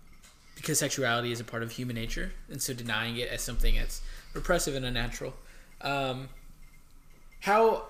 [0.59, 4.03] because sexuality is a part of human nature, and so denying it as something that's
[4.35, 5.35] repressive and unnatural.
[5.81, 6.31] Um,
[7.41, 7.85] how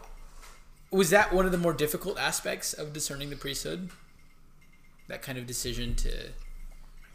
[0.91, 3.89] was that one of the more difficult aspects of discerning the priesthood?
[5.09, 6.29] That kind of decision to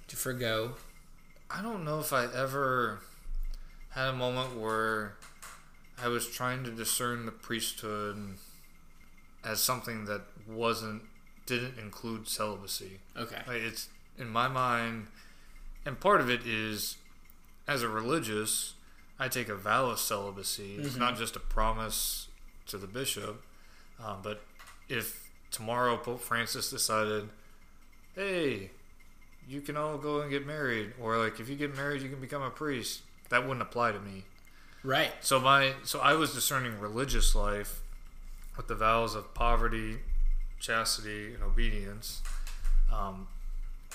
[0.08, 0.74] to forego.
[1.52, 3.02] I don't know if I ever
[3.92, 5.18] had a moment where
[6.02, 8.38] I was trying to discern the priesthood
[9.46, 11.04] as something that wasn't
[11.46, 13.02] didn't include celibacy.
[13.16, 13.42] Okay.
[13.48, 15.08] Like it's in my mind,
[15.86, 16.98] and part of it is
[17.68, 18.74] as a religious,
[19.20, 20.76] I take a vow of celibacy.
[20.78, 22.28] It's not just a promise
[22.68, 23.44] to the bishop,
[24.04, 24.42] um, but
[24.90, 27.30] if tomorrow Pope Francis decided,
[28.16, 28.72] hey,
[29.48, 32.20] you can all go and get married, or like if you get married, you can
[32.20, 34.24] become a priest, that wouldn't apply to me.
[34.84, 35.12] Right.
[35.22, 37.82] So my so I was discerning religious life
[38.58, 39.98] with the vows of poverty,
[40.60, 42.22] chastity, and obedience,
[42.94, 43.28] um,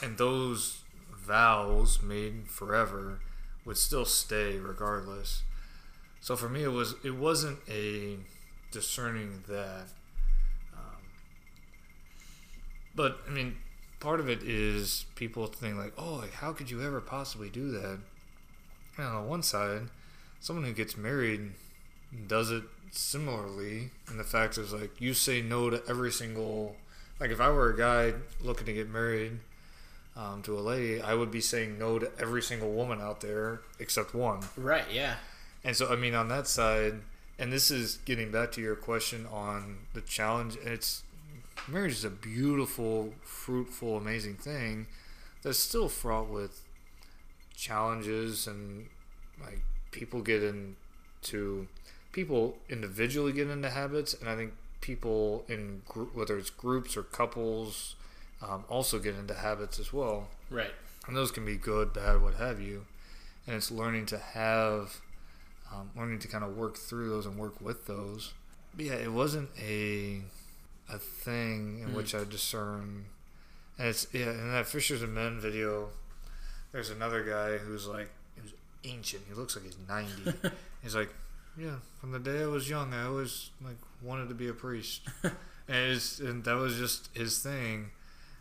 [0.02, 0.82] and those
[1.28, 3.20] vows made forever
[3.64, 5.42] would still stay regardless.
[6.20, 8.16] So for me, it was it wasn't a
[8.72, 9.86] discerning that,
[10.74, 11.02] um,
[12.94, 13.56] but I mean,
[14.00, 17.70] part of it is people think like, oh, like how could you ever possibly do
[17.72, 17.98] that?
[18.96, 19.82] And on one side,
[20.40, 21.52] someone who gets married
[22.26, 26.74] does it similarly and the fact is like you say no to every single
[27.20, 29.38] like if i were a guy looking to get married
[30.18, 33.60] um, to a lady i would be saying no to every single woman out there
[33.78, 34.84] except one Right.
[34.92, 35.14] Yeah.
[35.64, 36.94] and so i mean on that side
[37.38, 41.02] and this is getting back to your question on the challenge it's
[41.68, 44.86] marriage is a beautiful fruitful amazing thing
[45.42, 46.62] that's still fraught with
[47.56, 48.86] challenges and
[49.40, 49.60] like
[49.90, 51.66] people get into
[52.12, 57.02] people individually get into habits and i think people in gr- whether it's groups or
[57.02, 57.94] couples
[58.42, 60.28] um, also get into habits as well.
[60.50, 60.72] Right.
[61.06, 62.86] and those can be good bad what have you.
[63.46, 65.00] And it's learning to have
[65.72, 68.32] um, learning to kind of work through those and work with those.
[68.74, 70.22] But yeah it wasn't a
[70.90, 71.94] a thing in Mm.
[71.94, 73.06] which i discern.
[73.78, 75.88] And it's yeah in that fishers and men video
[76.72, 78.52] there's another guy who's like he was
[78.84, 79.22] ancient.
[79.28, 80.32] He looks like he's 90
[80.82, 81.12] he's like
[81.58, 85.02] yeah from the day i was young i always like wanted to be a priest.
[85.70, 87.90] And, it's, and that was just his thing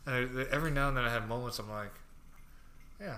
[0.08, 1.94] and I, every now and then i have moments i'm like
[3.00, 3.18] yeah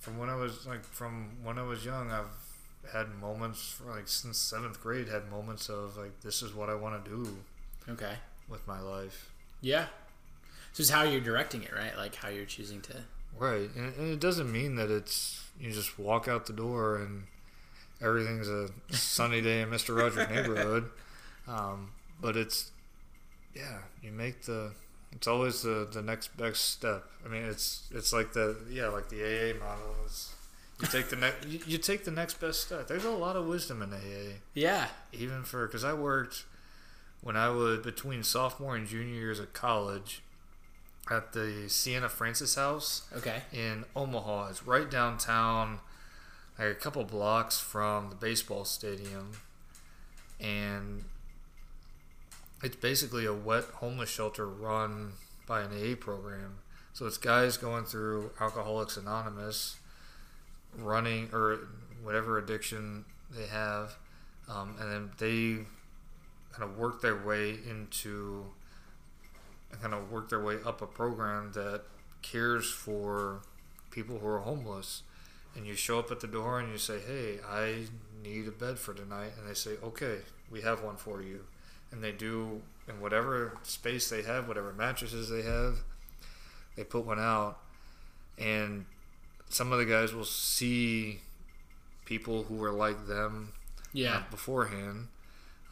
[0.00, 2.30] from when I was like from when I was young, I've
[2.92, 7.04] had moments like since seventh grade had moments of like this is what I want
[7.04, 7.36] to do
[7.88, 8.14] Okay.
[8.48, 9.28] with my life.
[9.60, 9.86] Yeah.
[10.72, 11.96] So it's how you're directing it, right?
[11.96, 12.94] Like how you're choosing to.
[13.36, 17.24] Right, and, and it doesn't mean that it's you just walk out the door and
[18.00, 20.90] everything's a sunny day in Mister Rogers' neighborhood.
[21.48, 22.70] Um, but it's
[23.52, 24.70] yeah, you make the
[25.18, 27.04] it's always the the next best step.
[27.24, 30.32] I mean, it's it's like the yeah, like the AA model is.
[30.80, 31.46] You take the next.
[31.46, 32.86] You, you take the next best step.
[32.86, 34.86] There's a lot of wisdom in AA, Yeah.
[35.12, 36.44] even for because I worked
[37.20, 40.22] when I was between sophomore and junior years of college
[41.10, 43.42] at the Siena Francis House Okay.
[43.52, 44.50] in Omaha.
[44.50, 45.80] It's right downtown,
[46.58, 49.32] like a couple blocks from the baseball stadium,
[50.40, 51.04] and
[52.62, 55.12] it's basically a wet homeless shelter run
[55.46, 56.58] by an AA program.
[56.92, 59.76] So it's guys going through Alcoholics Anonymous,
[60.76, 61.60] running or
[62.02, 63.96] whatever addiction they have,
[64.48, 65.64] um, and then they
[66.52, 68.46] kind of work their way into
[69.80, 71.82] kind of work their way up a program that
[72.22, 73.40] cares for
[73.90, 75.02] people who are homeless.
[75.54, 77.86] And you show up at the door and you say, "Hey, I
[78.22, 81.44] need a bed for tonight," and they say, "Okay, we have one for you."
[81.92, 85.78] And they do in whatever space they have, whatever mattresses they have,
[86.76, 87.58] they put one out,
[88.38, 88.84] and
[89.48, 91.20] some of the guys will see
[92.04, 93.52] people who are like them
[93.92, 94.18] Yeah.
[94.18, 95.08] uh, beforehand.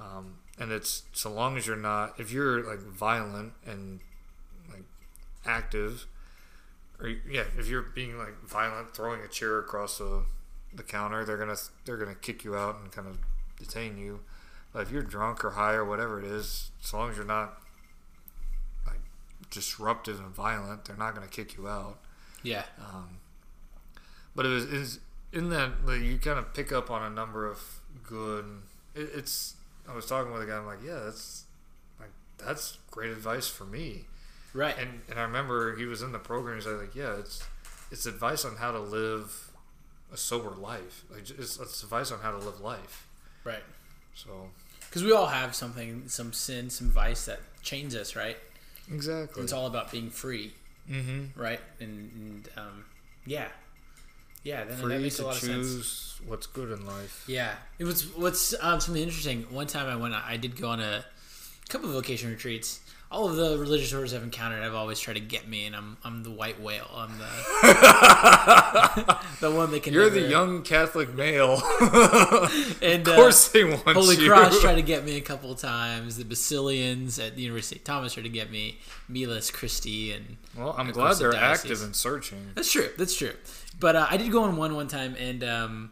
[0.01, 4.01] Um, and it's so long as you're not, if you're like violent and
[4.71, 4.83] like
[5.45, 6.07] active,
[7.01, 10.25] or yeah, if you're being like violent, throwing a chair across the,
[10.75, 13.19] the counter, they're gonna they're gonna kick you out and kind of
[13.59, 14.21] detain you.
[14.77, 17.61] If you're drunk or high or whatever it is, as long as you're not
[18.87, 19.01] like
[19.51, 21.99] disruptive and violent, they're not gonna kick you out.
[22.43, 22.65] Yeah.
[22.79, 23.19] Um,
[24.35, 25.01] but it was is
[25.33, 28.45] in that like, you kind of pick up on a number of good.
[28.95, 29.55] It, it's
[29.89, 30.57] I was talking with a guy.
[30.57, 31.45] I'm like, yeah, that's
[31.99, 34.05] like that's great advice for me.
[34.55, 34.77] Right.
[34.79, 36.57] And and I remember he was in the program.
[36.57, 37.43] He's like, yeah, it's
[37.91, 39.51] it's advice on how to live
[40.13, 41.05] a sober life.
[41.11, 43.07] Like it's, it's advice on how to live life.
[43.45, 43.63] right.
[44.15, 44.51] So
[44.89, 48.37] Because we all have something, some sin, some vice that chains us, right?
[48.93, 49.43] exactly.
[49.43, 50.53] It's all about being free,
[50.91, 51.39] mm-hmm.
[51.41, 51.61] right?
[51.81, 52.85] And, and um,
[53.25, 53.49] yeah,
[54.43, 54.65] yeah.
[54.65, 55.67] Then that Free makes a to lot of sense.
[55.67, 57.25] choose what's good in life.
[57.27, 59.43] Yeah, it was what's um, something interesting.
[59.51, 61.05] One time I went, I did go on a
[61.69, 62.81] couple of vocation retreats.
[63.09, 65.97] All of the religious orders I've encountered, I've always tried to get me, and I'm
[66.03, 66.91] I'm the white whale.
[66.93, 67.25] I'm the
[69.41, 69.95] the one that can.
[69.95, 71.63] You're never- the young Catholic male.
[72.83, 74.29] And, of course, they want Holy you.
[74.29, 76.17] Cross tried to get me a couple of times.
[76.17, 78.79] The Basilians at the University of Thomas tried to get me.
[79.09, 82.51] Miles Christi and Well, I'm glad they're active and searching.
[82.55, 82.89] That's true.
[82.99, 83.33] That's true.
[83.79, 85.91] But uh, I did go on one one time, and um,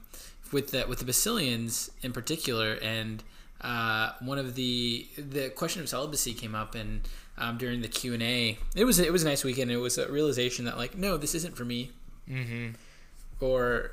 [0.52, 3.22] with the with the Basilians in particular, and
[3.60, 7.00] uh, one of the the question of celibacy came up, and
[7.38, 9.70] um, during the Q and A, it was it was a nice weekend.
[9.70, 11.90] It was a realization that like, no, this isn't for me.
[12.28, 12.72] Mm-hmm.
[13.40, 13.92] Or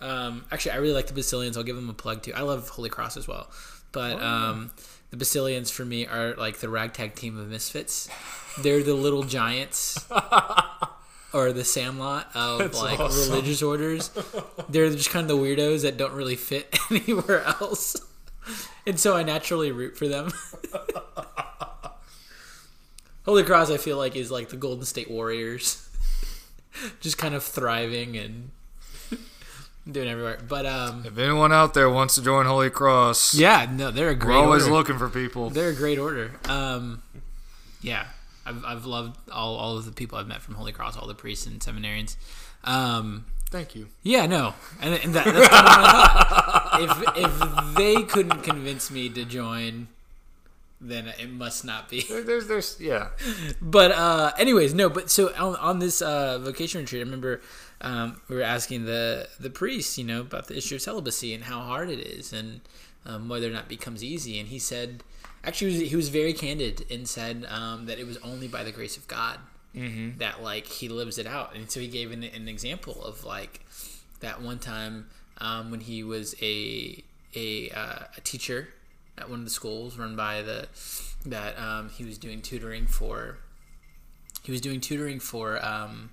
[0.00, 1.56] um, actually, I really like the Basilians.
[1.56, 2.32] I'll give them a plug too.
[2.34, 3.50] I love Holy Cross as well,
[3.92, 4.72] but um,
[5.10, 8.08] the Basilians for me are like the ragtag team of misfits.
[8.60, 10.04] They're the little giants
[11.32, 13.32] or the Sandlot of That's like awesome.
[13.32, 14.10] religious orders.
[14.68, 17.96] They're just kind of the weirdos that don't really fit anywhere else,
[18.86, 20.30] and so I naturally root for them.
[23.24, 25.88] Holy Cross, I feel like, is like the Golden State Warriors,
[27.00, 28.50] just kind of thriving and
[29.90, 30.38] doing everywhere.
[30.46, 34.14] But um, If anyone out there wants to join Holy Cross, yeah, no, they're a
[34.14, 34.34] great.
[34.36, 34.74] we're always order.
[34.74, 35.48] looking for people.
[35.50, 36.32] They're a great order.
[36.48, 37.02] Um,
[37.80, 38.06] yeah,
[38.46, 41.14] I've, I've loved all, all of the people I've met from Holy Cross, all the
[41.14, 42.16] priests and seminarians.
[42.64, 43.88] Um, Thank you.
[44.02, 47.14] yeah, no, and, and that, that's kind of my thought.
[47.16, 49.88] If if they couldn't convince me to join,
[50.80, 52.00] then it must not be.
[52.02, 53.08] There- There's, there's, yeah.
[53.62, 54.88] But uh, anyways, no.
[54.88, 57.40] But so on, on this uh, vocation retreat, I remember
[57.80, 61.44] um, we were asking the the priest, you know, about the issue of celibacy and
[61.44, 62.60] how hard it is, and
[63.06, 64.40] um, whether or not it becomes easy.
[64.40, 65.04] And he said,
[65.46, 68.64] actually, he was, he was very candid and said um, that it was only by
[68.64, 69.38] the grace of God
[69.74, 70.18] Mm-hmm.
[70.18, 71.56] that like he lives it out.
[71.56, 73.58] And so he gave an, an example of like
[74.20, 77.02] that one time um, when he was a
[77.34, 78.68] a, uh, a teacher
[79.18, 80.68] at one of the schools run by the
[81.26, 83.38] that um, he was doing tutoring for.
[84.44, 86.10] He was doing tutoring for um,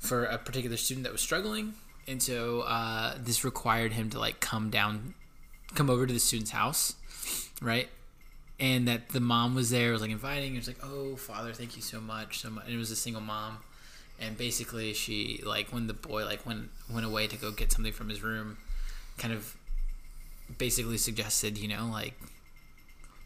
[0.00, 1.74] for a particular student that was struggling,
[2.08, 5.14] and so uh, this required him to like come down,
[5.76, 6.94] come over to the student's house,
[7.62, 7.88] right?
[8.58, 11.76] And that the mom was there was like inviting it was like oh father thank
[11.76, 13.58] you so much so much and it was a single mom
[14.18, 17.92] and basically she like when the boy like went went away to go get something
[17.92, 18.56] from his room,
[19.18, 19.56] kind of
[20.58, 22.14] basically suggested you know like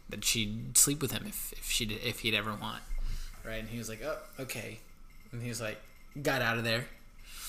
[0.09, 2.81] that she'd sleep with him if if she if he'd ever want,
[3.45, 3.59] right?
[3.59, 4.79] And he was like, oh okay,
[5.31, 5.79] and he was like
[6.21, 6.85] got out of there,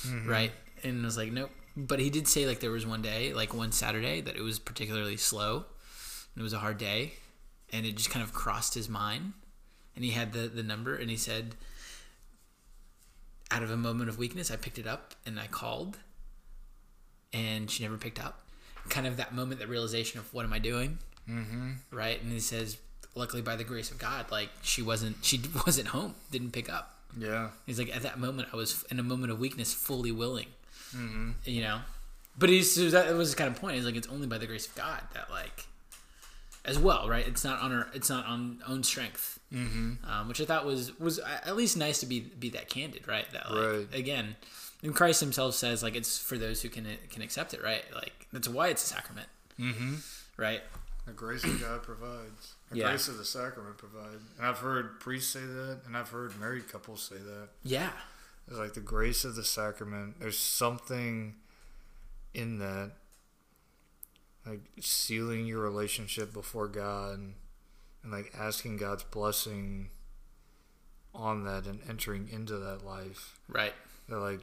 [0.07, 0.29] mm-hmm.
[0.29, 0.53] right?
[0.85, 1.51] And was like nope.
[1.77, 4.59] But he did say like there was one day like one Saturday that it was
[4.59, 5.65] particularly slow,
[6.35, 7.15] and it was a hard day,
[7.73, 9.33] and it just kind of crossed his mind,
[9.95, 11.57] and he had the the number, and he said
[13.53, 15.99] out of a moment of weakness, I picked it up and I called,
[17.33, 18.41] and she never picked up.
[18.89, 20.99] Kind of that moment, that realization of what am I doing,
[21.29, 21.73] mm-hmm.
[21.91, 22.21] right?
[22.21, 22.79] And he says,
[23.15, 26.97] luckily by the grace of God, like she wasn't she wasn't home, didn't pick up.
[27.17, 27.51] Yeah.
[27.67, 30.49] He's like at that moment, I was in a moment of weakness, fully willing,
[30.97, 31.33] mm-hmm.
[31.45, 31.81] you know.
[32.39, 33.77] But he's so that was kind of point.
[33.77, 35.67] He's like, it's only by the grace of God that like,
[36.65, 37.27] as well, right?
[37.27, 39.95] It's not on our, it's not on own strength, mm-hmm.
[40.09, 43.27] um, which I thought was was at least nice to be be that candid, right?
[43.33, 43.89] That like Right.
[43.93, 44.37] again,
[44.83, 47.83] and Christ Himself says like it's for those who can can accept it, right?
[47.95, 49.95] Like that's why it's a sacrament, mm-hmm.
[50.37, 50.63] right?
[51.05, 52.55] The grace of God provides.
[52.71, 52.89] The Yeah.
[52.91, 54.23] grace of the sacrament provides.
[54.39, 57.49] And I've heard priests say that, and I've heard married couples say that.
[57.65, 57.91] Yeah,
[58.47, 60.21] It's like the grace of the sacrament.
[60.21, 61.35] There's something
[62.35, 62.93] in that,
[64.47, 67.35] like sealing your relationship before God, and,
[68.11, 69.91] like asking God's blessing
[71.15, 73.39] on that, and entering into that life.
[73.49, 73.75] right.
[74.09, 74.41] That like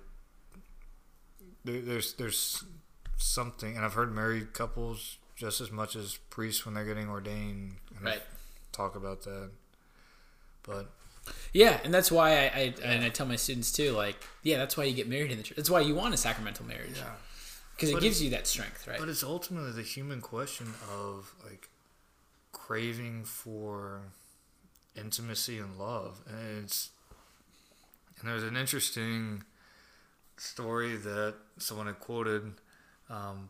[1.65, 2.63] there, there's there's
[3.17, 7.75] something, and I've heard married couples just as much as priests when they're getting ordained,
[8.01, 8.21] Right.
[8.71, 9.51] talk about that.
[10.63, 10.89] But
[11.53, 14.75] Yeah, and that's why I, I and I tell my students too, like, yeah, that's
[14.77, 15.55] why you get married in the church.
[15.57, 17.11] That's why you want a sacramental marriage yeah.
[17.79, 18.99] Because it gives you that strength, right?
[18.99, 21.69] But it's ultimately the human question of like
[22.51, 24.01] craving for
[24.95, 26.89] intimacy and love, and it's
[28.19, 29.43] and there's an interesting
[30.37, 32.43] story that someone had quoted.
[33.09, 33.49] Um,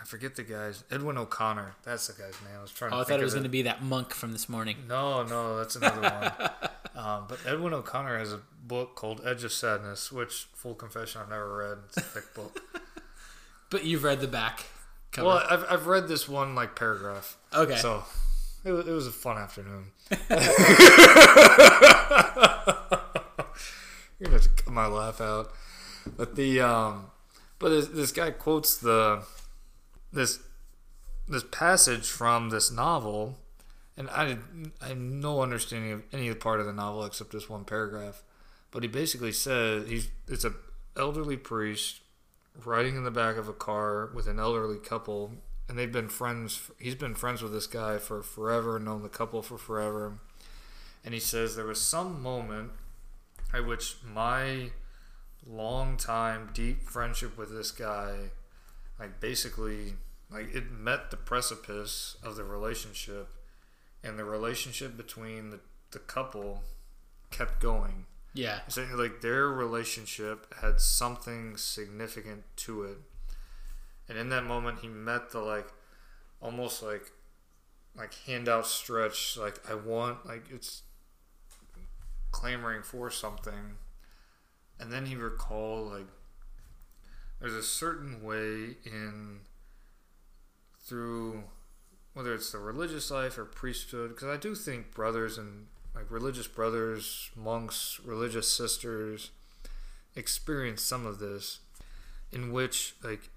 [0.00, 1.74] I forget the guy's Edwin O'Connor.
[1.84, 2.56] That's the guy's name.
[2.58, 3.04] I was trying to Oh, to.
[3.04, 4.76] I thought it was going to be that monk from this morning.
[4.88, 6.50] No, no, that's another one.
[6.92, 11.30] Um, but Edwin O'Connor has a book called Edge of Sadness, which, full confession, I've
[11.30, 11.78] never read.
[11.86, 12.60] It's a thick book.
[13.70, 14.66] But you've read the back
[15.12, 15.28] cover.
[15.28, 17.36] Well, I've, I've read this one like paragraph.
[17.54, 17.76] okay.
[17.76, 18.04] So
[18.64, 19.86] it was, it was a fun afternoon.
[24.18, 25.52] You're gonna have to cut my laugh out.
[26.16, 27.06] But the um,
[27.58, 29.22] but this, this guy quotes the
[30.12, 30.40] this
[31.28, 33.38] this passage from this novel,
[33.96, 34.36] and I
[34.82, 38.22] I had no understanding of any part of the novel except this one paragraph.
[38.70, 40.52] But he basically says he's it's a
[40.96, 42.00] elderly priest
[42.66, 45.32] riding in the back of a car with an elderly couple
[45.68, 49.40] and they've been friends he's been friends with this guy for forever known the couple
[49.40, 50.18] for forever.
[51.04, 52.72] And he says there was some moment
[53.54, 54.70] at which my
[55.46, 58.30] long time deep friendship with this guy
[58.98, 59.94] like basically
[60.30, 63.28] like it met the precipice of the relationship
[64.02, 65.60] and the relationship between the,
[65.92, 66.62] the couple
[67.30, 68.60] kept going yeah.
[68.68, 72.98] so, like their relationship had something significant to it,
[74.08, 75.68] and in that moment, he met the like,
[76.40, 77.12] almost like,
[77.96, 80.82] like hand outstretched, like I want, like it's
[82.30, 83.76] clamoring for something,
[84.78, 86.06] and then he recalled like,
[87.40, 89.40] there's a certain way in
[90.78, 91.44] through
[92.12, 95.66] whether it's the religious life or priesthood, because I do think brothers and
[96.00, 99.30] like religious brothers, monks, religious sisters
[100.16, 101.60] experienced some of this
[102.32, 103.28] in which like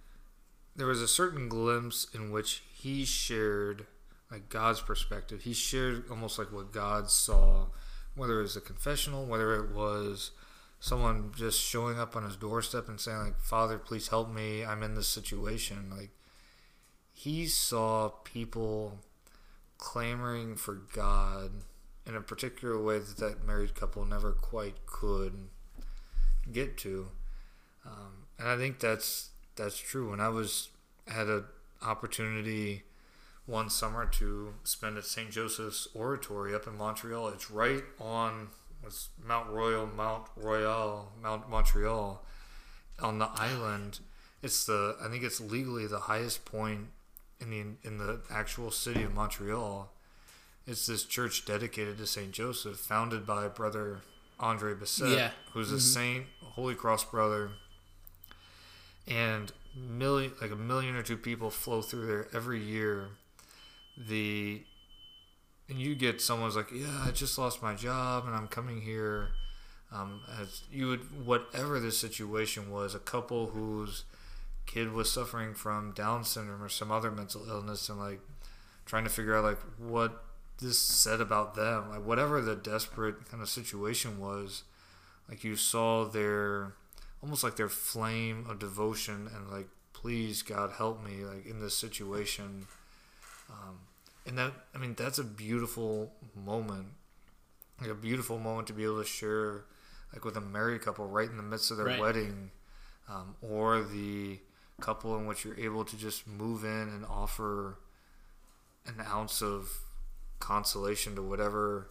[0.75, 3.85] there was a certain glimpse in which he shared
[4.31, 5.41] like God's perspective.
[5.41, 7.67] He shared almost like what God saw,
[8.15, 10.31] whether it was a confessional, whether it was
[10.79, 14.63] someone just showing up on his doorstep and saying like, "Father, please help me.
[14.63, 16.11] I'm in this situation." Like
[17.11, 18.99] he saw people
[19.77, 21.51] clamoring for God
[22.05, 25.47] in a particular way that that married couple never quite could
[26.51, 27.07] get to,
[27.85, 30.11] um, and I think that's that's true.
[30.11, 30.69] When I was
[31.07, 31.45] had an
[31.81, 32.83] opportunity
[33.45, 35.29] one summer to spend at St.
[35.29, 38.47] Joseph's Oratory up in Montreal, it's right on
[38.83, 42.23] was Mount Royal, Mount Royal, Mount Montreal,
[43.01, 43.99] on the island.
[44.41, 46.87] It's the I think it's legally the highest point
[47.39, 49.92] in the in the actual city of Montreal.
[50.65, 54.01] It's this church dedicated to Saint Joseph, founded by Brother
[54.39, 55.31] Andre Bessette, Yeah.
[55.53, 57.51] who's a saint, a Holy Cross brother,
[59.07, 63.09] and million like a million or two people flow through there every year.
[63.97, 64.63] The
[65.69, 69.29] and you get someone's like, yeah, I just lost my job and I'm coming here
[69.91, 74.05] Um, as you would, whatever the situation was, a couple whose
[74.65, 78.19] kid was suffering from Down syndrome or some other mental illness, and like
[78.87, 80.23] trying to figure out like what
[80.59, 84.63] this said about them, like whatever the desperate kind of situation was,
[85.29, 86.73] like you saw their
[87.21, 91.75] almost like their flame of devotion and like please God help me like in this
[91.75, 92.67] situation.
[93.49, 93.79] Um,
[94.25, 96.87] and that I mean that's a beautiful moment,
[97.81, 99.65] like a beautiful moment to be able to share,
[100.13, 101.99] like with a married couple right in the midst of their Right.
[101.99, 102.51] wedding,
[103.09, 104.39] um, or the
[104.81, 107.77] couple in which you're able to just move in and offer
[108.85, 109.69] an ounce of
[110.43, 111.87] consolation to whatever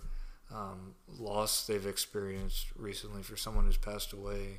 [0.55, 4.59] um, loss they've experienced recently for someone who's passed away.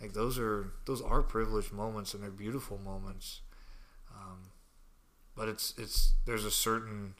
[0.00, 3.40] Like those are those are privileged moments and they're beautiful moments.
[4.14, 4.50] Um,
[5.36, 7.14] but it's it's there's a certain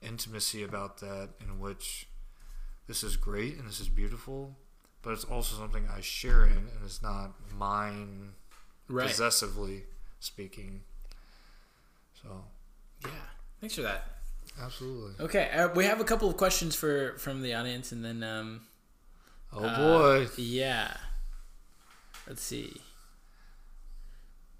[0.00, 2.06] intimacy about that in which
[2.86, 4.56] this is great and this is beautiful,
[5.02, 8.32] but it's also something I share in and it's not mine
[8.88, 9.08] Right.
[9.08, 9.84] possessively
[10.20, 10.82] speaking.
[12.22, 12.44] So
[13.04, 13.10] Yeah.
[13.60, 14.19] Thanks for that.
[14.60, 15.24] Absolutely.
[15.24, 18.62] Okay, uh, we have a couple of questions for from the audience, and then um,
[19.52, 19.76] Oh uh,
[20.24, 20.28] boy.
[20.36, 20.96] yeah.
[22.26, 22.80] Let's see.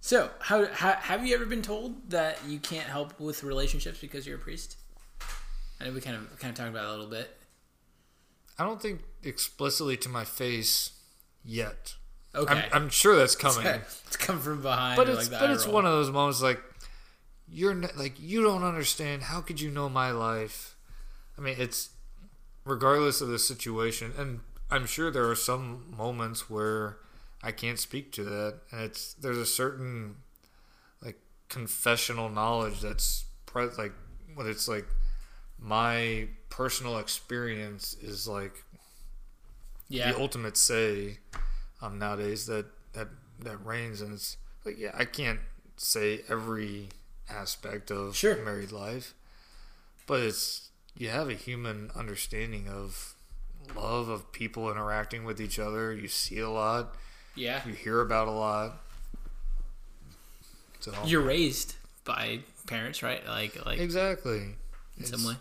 [0.01, 4.27] So, how, how have you ever been told that you can't help with relationships because
[4.27, 4.77] you're a priest?
[5.81, 7.37] I know we kind of kind of talked about it a little bit.
[8.59, 10.93] I don't think explicitly to my face
[11.45, 11.95] yet.
[12.35, 13.67] Okay, I'm, I'm sure that's coming.
[14.07, 14.97] it's come from behind.
[14.97, 15.75] but it's like but it's roll.
[15.77, 16.61] one of those moments like
[17.51, 19.25] you're n- like you don't understand.
[19.25, 20.77] How could you know my life?
[21.37, 21.91] I mean, it's
[22.65, 24.41] regardless of the situation, and
[24.71, 26.99] I'm sure there are some moments where
[27.43, 30.17] I can't speak to that, and it's there's a certain
[31.03, 33.93] like confessional knowledge that's pre- like
[34.35, 34.87] what it's like
[35.59, 38.65] my personal experience is like
[39.89, 41.19] yeah, the ultimate say
[41.83, 43.09] um, nowadays that, that
[43.41, 45.41] that reigns and it's like yeah i can't
[45.77, 46.89] say every
[47.31, 48.37] aspect of Sure.
[48.45, 49.15] married life
[50.07, 53.15] but it's you have a human understanding of
[53.77, 56.95] love of people interacting with each other you see a lot
[57.37, 57.61] yeah.
[57.67, 58.81] you hear about a lot
[60.81, 61.75] so You're raised
[62.05, 63.25] by parents, right?
[63.27, 64.55] Like like exactly
[64.99, 65.35] in some way.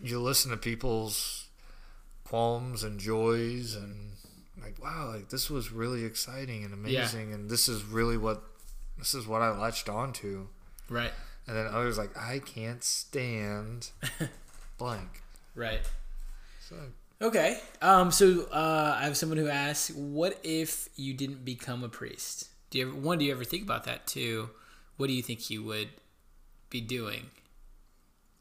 [0.00, 1.48] you listen to people's
[2.24, 4.12] qualms and joys and
[4.62, 8.42] like wow like this was really exciting and amazing and this is really what
[8.98, 10.46] this is what i latched onto
[10.88, 11.12] Right,
[11.46, 13.90] and then others like i can't stand
[14.78, 15.22] blank
[15.54, 15.80] right.
[16.60, 16.76] so
[17.20, 17.58] Okay.
[17.82, 18.12] Um.
[18.12, 22.46] So uh, I have someone who asks, "What if you didn't become a priest?
[22.70, 23.18] Do you ever, one?
[23.18, 24.50] Do you ever think about that too?
[24.98, 25.88] What do you think you would
[26.70, 27.30] be doing?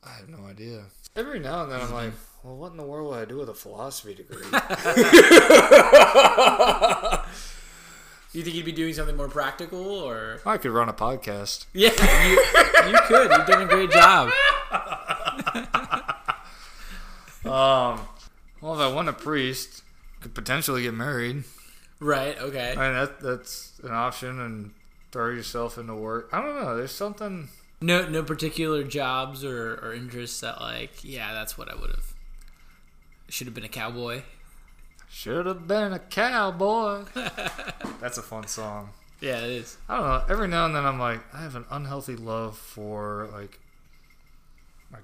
[0.03, 0.83] i have no idea
[1.15, 3.49] every now and then i'm like well what in the world would i do with
[3.49, 4.45] a philosophy degree
[8.37, 11.65] Do you think you'd be doing something more practical, or i could run a podcast
[11.73, 11.89] yeah,
[12.27, 12.33] you,
[12.91, 13.31] you could.
[13.31, 14.29] You've done a great job.
[17.45, 18.07] um
[18.61, 19.81] well if i want a priest
[20.21, 21.45] could potentially get married
[21.99, 22.39] Right.
[22.39, 22.75] Okay.
[22.77, 24.71] I mean, that that's an option, and
[25.11, 26.29] throw yourself into work.
[26.31, 26.77] I don't know.
[26.77, 27.49] There's something.
[27.81, 32.13] No, no particular jobs or, or interests that like, yeah, that's what I would have.
[33.29, 34.21] Should have been a cowboy.
[35.09, 37.03] Should have been a cowboy.
[38.01, 38.89] that's a fun song.
[39.21, 39.77] Yeah, it is.
[39.89, 40.23] I don't know.
[40.29, 43.59] Every now and then, I'm like, I have an unhealthy love for like,
[44.91, 45.03] like,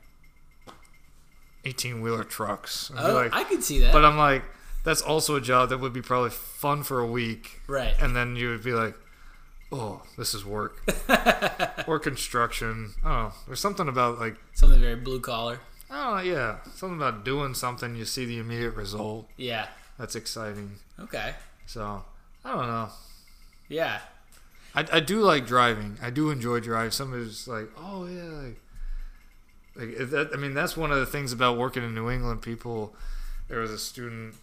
[1.66, 2.92] eighteen wheeler trucks.
[2.96, 3.94] I'd Oh, like, I could see that.
[3.94, 4.44] but I'm like,
[4.84, 7.96] that's also a job that would be probably fun for a week, right.
[8.00, 8.96] and then you would be like,
[9.72, 10.78] oh, this is work
[11.88, 12.94] or construction.
[13.04, 13.34] I don't know.
[13.48, 14.36] There's something about like.
[14.54, 15.60] Something very blue collar.
[15.90, 19.28] Oh yeah, something about doing something you see the immediate result.
[19.38, 19.68] Yeah.
[19.98, 20.78] That's exciting.
[21.00, 21.34] Okay.
[21.66, 22.04] So
[22.44, 22.90] I don't know.
[23.70, 24.00] Yeah.
[24.76, 25.98] I, I do like driving.
[26.02, 26.92] I do enjoy driving.
[26.92, 28.60] Somebody's like, oh yeah, like,
[29.76, 30.30] like that.
[30.34, 32.42] I mean, that's one of the things about working in New England.
[32.42, 32.96] People,
[33.48, 34.36] there was a student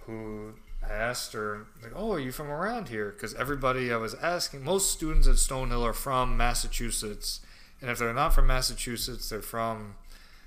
[0.00, 0.54] who
[0.90, 3.10] asked her like, oh, are you from around here?
[3.10, 7.40] Because everybody I was asking, most students at Stonehill are from Massachusetts,
[7.80, 9.94] and if they're not from Massachusetts, they're from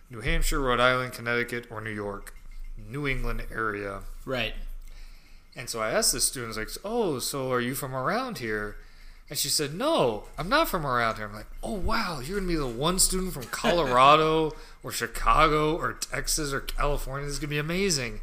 [0.09, 2.35] New Hampshire, Rhode Island, Connecticut, or New York,
[2.77, 4.01] New England area.
[4.25, 4.53] Right.
[5.55, 8.75] And so I asked the students, like, oh, so are you from around here?
[9.29, 11.25] And she said, no, I'm not from around here.
[11.25, 14.51] I'm like, oh, wow, you're going to be the one student from Colorado
[14.83, 17.25] or Chicago or Texas or California.
[17.25, 18.21] This is going to be amazing.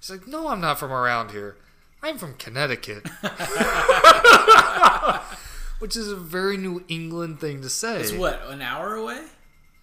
[0.00, 1.56] She's like, no, I'm not from around here.
[2.02, 3.06] I'm from Connecticut.
[5.78, 8.00] Which is a very New England thing to say.
[8.00, 9.24] It's what an hour away,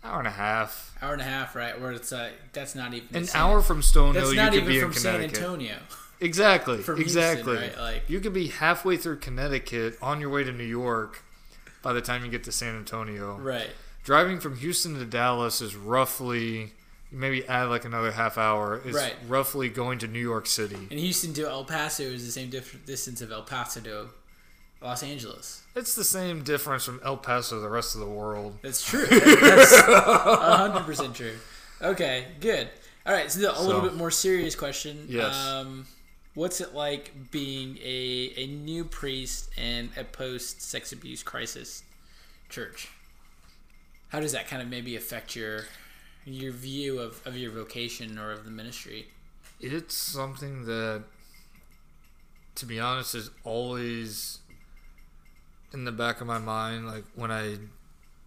[0.04, 0.96] Hour and a half.
[1.02, 1.80] hour and a half, right?
[1.80, 4.62] Where it's uh, that's not even An San- hour from Stonehill, That's you not could
[4.64, 5.76] even be from San Antonio.
[6.22, 7.56] exactly, Houston, exactly.
[7.58, 7.78] right?
[7.78, 11.24] Like- you could be halfway through Connecticut on your way to New York
[11.82, 13.38] by the time you get to San Antonio.
[13.38, 13.70] Right.
[14.04, 16.72] Driving from Houston to Dallas is roughly
[17.12, 18.82] maybe add like another half hour.
[18.86, 19.16] Is Right.
[19.28, 20.88] roughly going to New York City.
[20.90, 24.08] And Houston to El Paso is the same dif- distance of El Paso to
[24.82, 25.64] Los Angeles.
[25.78, 28.58] It's the same difference from El Paso to the rest of the world.
[28.64, 29.06] That's true.
[29.06, 31.36] That's hundred percent true.
[31.82, 32.68] Okay, good.
[33.06, 35.06] All right, so a little So- bit more serious question.
[35.08, 35.36] Yes.
[35.36, 35.86] Um,
[36.34, 41.84] what's it like being a, a new priest in a post sex abuse crisis
[42.50, 42.90] church?
[44.10, 45.66] How does that kind of maybe affect your
[46.26, 49.08] your view of, of your vocation or of the ministry?
[49.62, 51.04] It's something that,
[52.56, 54.40] to be honest, is always
[55.74, 56.88] in the back of my mind.
[56.88, 57.58] Like when I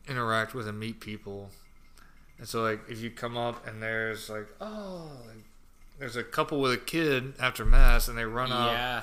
[0.09, 1.51] interact with and meet people,
[2.39, 5.45] and so like if you come up and there's like oh, like,
[5.99, 9.03] there's a couple with a kid after mass and they run up, Yeah.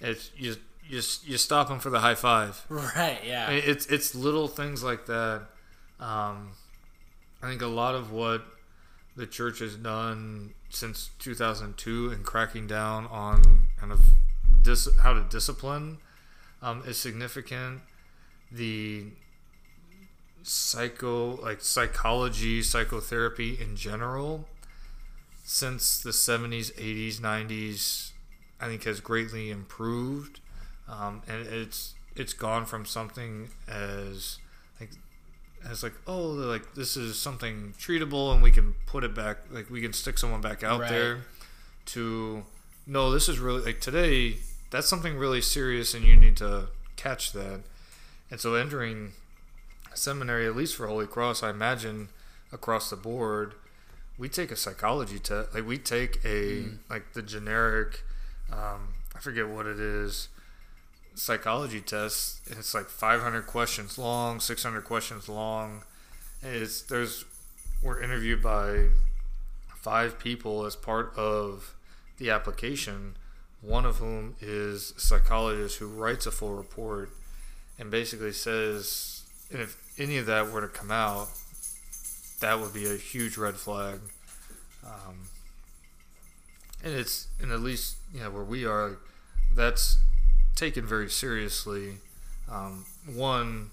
[0.00, 0.56] it's you
[0.88, 2.64] you you stop them for the high five.
[2.70, 3.18] Right.
[3.24, 3.46] Yeah.
[3.48, 5.42] I mean, it's it's little things like that.
[6.00, 6.50] Um,
[7.42, 8.44] I think a lot of what
[9.16, 14.00] the church has done since 2002 in cracking down on kind of
[14.62, 15.98] dis- how to discipline
[16.62, 17.80] um, is significant.
[18.50, 19.06] The
[20.42, 24.46] psycho like psychology psychotherapy in general
[25.44, 28.12] since the 70s 80s 90s
[28.60, 30.40] i think has greatly improved
[30.88, 34.38] um, and it's it's gone from something as
[34.80, 34.90] like
[35.68, 39.68] as like oh like this is something treatable and we can put it back like
[39.68, 40.88] we can stick someone back out Right.
[40.88, 41.18] there
[41.86, 42.44] to
[42.86, 44.38] no this is really like today
[44.70, 47.60] that's something really serious and you need to catch that.
[48.30, 49.12] And so entering
[49.94, 52.08] seminary at least for holy cross i imagine
[52.52, 53.54] across the board
[54.16, 58.04] we take a psychology test like we take a like the generic
[58.52, 60.28] um, i forget what it is
[61.18, 65.82] psychology test and it's like 500 questions long 600 questions long.
[66.42, 67.24] And it's there's
[67.82, 68.86] we're interviewed by
[69.76, 71.74] five people as part of
[72.18, 73.16] the application
[73.60, 77.10] one of whom is a psychologist who writes a full report
[77.78, 81.28] and basically says and if any of that were to come out
[82.40, 83.98] that would be a huge red flag.
[84.84, 85.28] Um,
[86.84, 88.98] and it's and at least you know where we are
[89.54, 89.98] that's
[90.54, 91.94] taken very seriously.
[92.50, 93.70] Um, one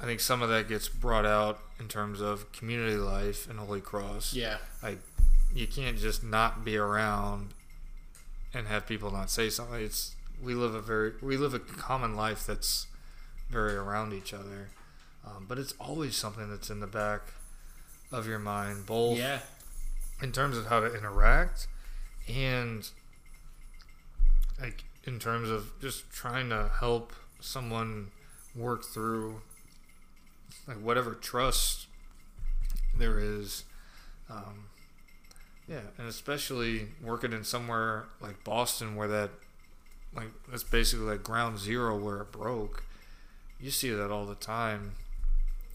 [0.00, 3.80] i think some of that gets brought out in terms of community life in holy
[3.80, 4.34] cross.
[4.34, 4.58] Yeah.
[4.82, 4.98] like
[5.54, 7.50] you can't just not be around
[8.54, 12.14] and have people not say something it's we live a very we live a common
[12.16, 12.86] life that's
[13.50, 14.68] very around each other
[15.26, 17.20] um, but it's always something that's in the back
[18.12, 19.40] of your mind both Yeah.
[20.22, 21.66] in terms of how to interact
[22.28, 22.88] and
[24.60, 28.10] like in terms of just trying to help someone
[28.54, 29.40] work through
[30.66, 31.86] like whatever trust
[32.96, 33.64] there is
[34.30, 34.66] um,
[35.68, 39.30] yeah and especially working in somewhere like boston where that
[40.14, 42.84] like that's basically like ground zero where it broke
[43.60, 44.92] you see that all the time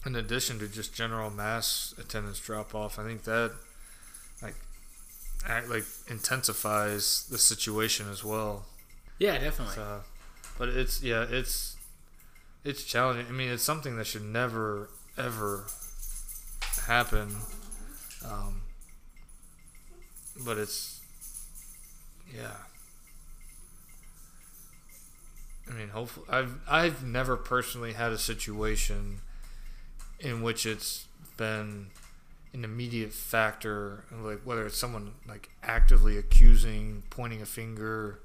[0.06, 3.52] in addition to just general mass attendance drop off i think that
[4.42, 4.54] like
[5.46, 8.64] act, like intensifies the situation as well
[9.18, 9.38] Yeah.
[9.38, 9.74] Definitely.
[9.74, 10.00] so,
[10.58, 11.76] but it's yeah, it's
[12.64, 13.26] it's challenging.
[13.26, 14.88] I mean, it's something that should never
[15.18, 15.64] ever
[16.86, 17.36] happen.
[18.24, 18.59] Um,
[20.44, 21.00] but it's
[22.34, 22.56] yeah.
[25.68, 29.20] I mean, hopefully, I've I've never personally had a situation
[30.18, 31.06] in which it's
[31.36, 31.86] been
[32.52, 38.20] an immediate factor, like whether it's someone like actively accusing, pointing a finger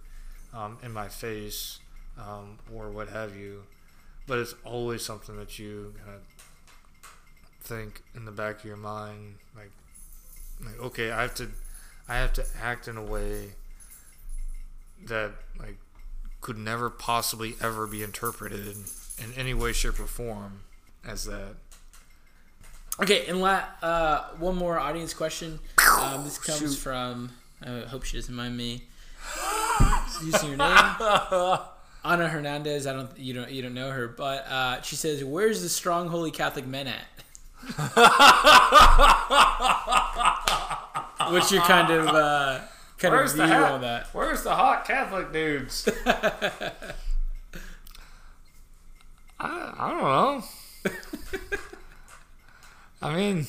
[0.54, 1.80] um, in my face,
[2.18, 3.64] um, or what have you.
[4.28, 6.24] But it's always something that you kind of
[7.62, 9.72] think in the back of your mind, like,
[10.64, 11.50] like okay, I have to,
[12.08, 13.52] I have to act in a way
[15.08, 15.78] that like
[16.42, 18.76] could never possibly ever be interpreted
[19.18, 20.62] in any way, shape, or form
[21.08, 21.56] as that.
[23.02, 25.60] Okay, and la- uh, one more audience question.
[26.00, 26.76] Um, this comes Shoot.
[26.76, 27.32] from.
[27.62, 28.84] I hope she doesn't mind me
[30.24, 30.78] using your name,
[32.04, 32.86] Ana Hernandez.
[32.88, 33.18] I don't.
[33.18, 33.52] You don't.
[33.52, 37.06] You don't know her, but uh, she says, "Where's the strong holy Catholic men at?"
[41.32, 42.60] What's your kind of uh,
[42.98, 43.72] kind Where's of the view hat?
[43.72, 44.08] on that?
[44.14, 45.88] Where's the hot Catholic dudes?
[46.06, 46.94] I,
[49.40, 50.44] I don't know.
[53.02, 53.48] I mean,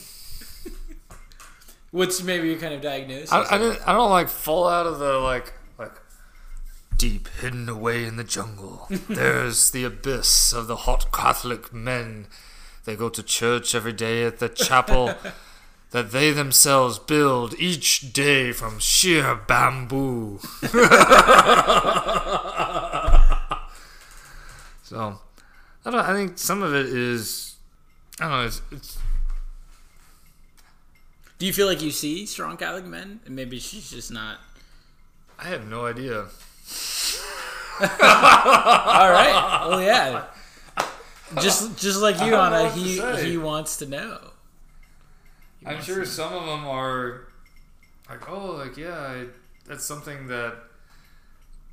[1.96, 3.32] What's maybe your kind of diagnosis?
[3.32, 5.92] I, I, didn't, I don't like fall out of the like like
[6.96, 12.26] Deep hidden away in the jungle, there's the abyss of the hot Catholic men.
[12.84, 15.14] They go to church every day at the chapel
[15.90, 20.40] that they themselves build each day from sheer bamboo.
[24.82, 25.20] so,
[25.84, 25.94] I don't.
[25.94, 27.54] I think some of it is.
[28.20, 28.46] I don't know.
[28.46, 28.98] It's, it's
[31.38, 34.38] Do you feel like you see strong Catholic men, and maybe she's just not?
[35.38, 36.26] I have no idea.
[37.80, 37.88] All
[39.10, 39.66] right.
[39.68, 40.24] Well, yeah.
[41.40, 44.18] Just just like you, Anna, he he wants to know.
[45.66, 47.28] I'm sure to- some of them are
[48.08, 49.26] like, oh, like yeah, I,
[49.66, 50.54] that's something that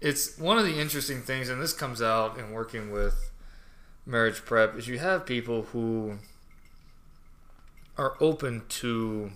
[0.02, 3.32] it's one of the interesting things, and this comes out in working with
[4.06, 6.18] marriage prep is you have people who
[7.98, 9.32] are open to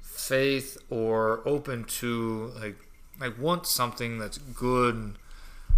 [0.00, 2.76] faith or open to like
[3.20, 5.16] like want something that's good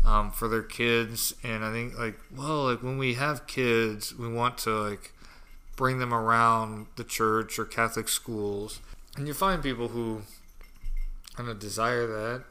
[0.04, 4.28] um, for their kids and i think like well like when we have kids we
[4.28, 5.12] want to like
[5.78, 8.80] bring them around the church or catholic schools
[9.16, 10.20] and you find people who
[11.34, 12.44] kind of desire that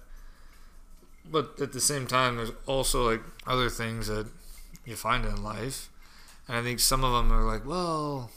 [1.30, 4.26] but at the same time there's also like other things that
[4.84, 5.90] you find in life
[6.48, 8.32] and i think some of them are like well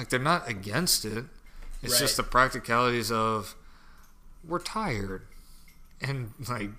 [0.00, 1.26] like they're not against it.
[1.82, 3.54] It's just the practicalities of
[4.48, 5.26] we're tired.
[6.00, 6.70] And like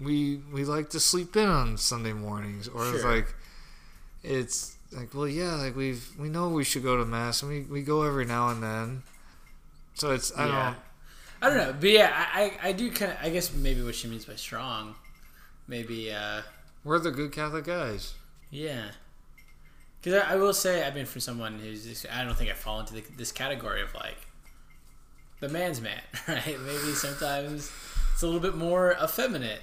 [0.00, 3.34] we we like to sleep in on sunday mornings or it's like
[4.22, 7.60] it's like well yeah like we've we know we should go to mass and we,
[7.62, 9.02] we go every now and then
[9.94, 10.64] so it's i Yeah.
[10.64, 10.76] don't
[11.42, 13.18] I don't know, but yeah, I I, I do kind of.
[13.22, 14.94] I guess maybe what she means by strong,
[15.66, 16.12] maybe.
[16.12, 16.42] uh
[16.84, 18.12] we're the good catholic guys
[18.50, 18.90] Yeah.
[20.02, 21.84] Because I, I will say, I've been from someone who's.
[21.86, 24.16] Just, I don't think I fall into the, this category of like
[25.40, 26.44] the man's man, right?
[26.60, 27.70] Maybe sometimes
[28.12, 29.60] it's a little bit more effeminate.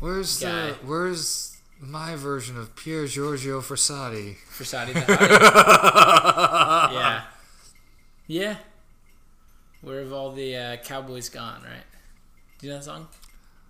[0.00, 0.68] where's Guy.
[0.68, 4.36] the where's my version of Pier Giorgio Frassati?
[4.64, 6.92] Saudi the Hottie.
[6.92, 7.22] yeah.
[8.26, 8.56] Yeah.
[9.80, 11.84] Where have all the uh, cowboys gone, right?
[12.58, 13.08] Do you know that song?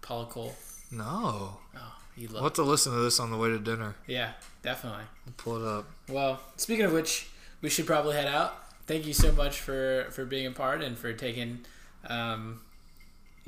[0.00, 0.54] Paula Cole.
[0.90, 1.58] No.
[1.76, 3.94] Oh, you We'll love have to listen to this on the way to dinner.
[4.06, 4.32] Yeah,
[4.62, 5.04] definitely.
[5.26, 5.84] We'll pull it up.
[6.08, 7.28] Well, speaking of which,
[7.60, 8.56] we should probably head out.
[8.86, 11.60] Thank you so much for for being a part and for taking,
[12.08, 12.62] um,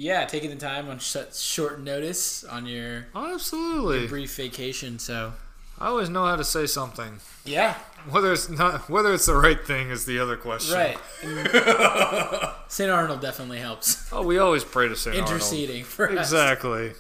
[0.01, 4.07] yeah, taking the time on such short notice on your absolutely.
[4.09, 4.99] brief vacation.
[4.99, 5.35] So
[5.79, 7.21] I always know how to say something.
[7.45, 7.75] yeah,
[8.09, 10.75] Whether it's not whether it's the right thing is the other question.
[10.77, 10.99] right.
[12.69, 12.91] St.
[12.91, 16.21] Arnold definitely helps Oh, we always pray to Saint interceding for Arnold.
[16.21, 16.27] us.
[16.33, 16.93] Exactly.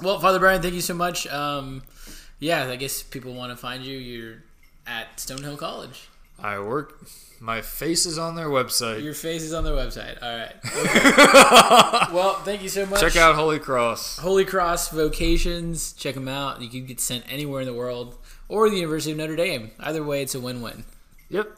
[0.00, 1.26] Well, Father Bryan, thank you so much.
[1.26, 1.82] Um,
[2.38, 3.98] yeah, I guess people want to find you.
[3.98, 4.36] You're
[4.86, 6.08] at Stonehill College.
[6.38, 7.00] I work.
[7.40, 9.02] My face is on their website.
[9.02, 10.20] Your face is on their website.
[10.22, 10.54] All right.
[10.88, 12.12] Okay.
[12.14, 13.00] well, thank you so much.
[13.00, 14.18] Check out Holy Cross.
[14.18, 15.92] Holy Cross Vocations.
[15.92, 16.60] Check them out.
[16.60, 18.16] You can get sent anywhere in the world
[18.48, 19.70] or the University of Notre Dame.
[19.80, 20.84] Either way, it's a win-win.
[21.28, 21.56] Yep.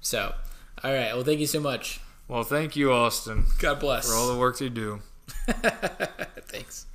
[0.00, 0.34] So,
[0.82, 1.14] all right.
[1.14, 2.00] Well, thank you so much.
[2.28, 4.08] Well, thank you, Austin, God bless.
[4.08, 5.00] for all the work you do.
[6.46, 6.86] Thanks.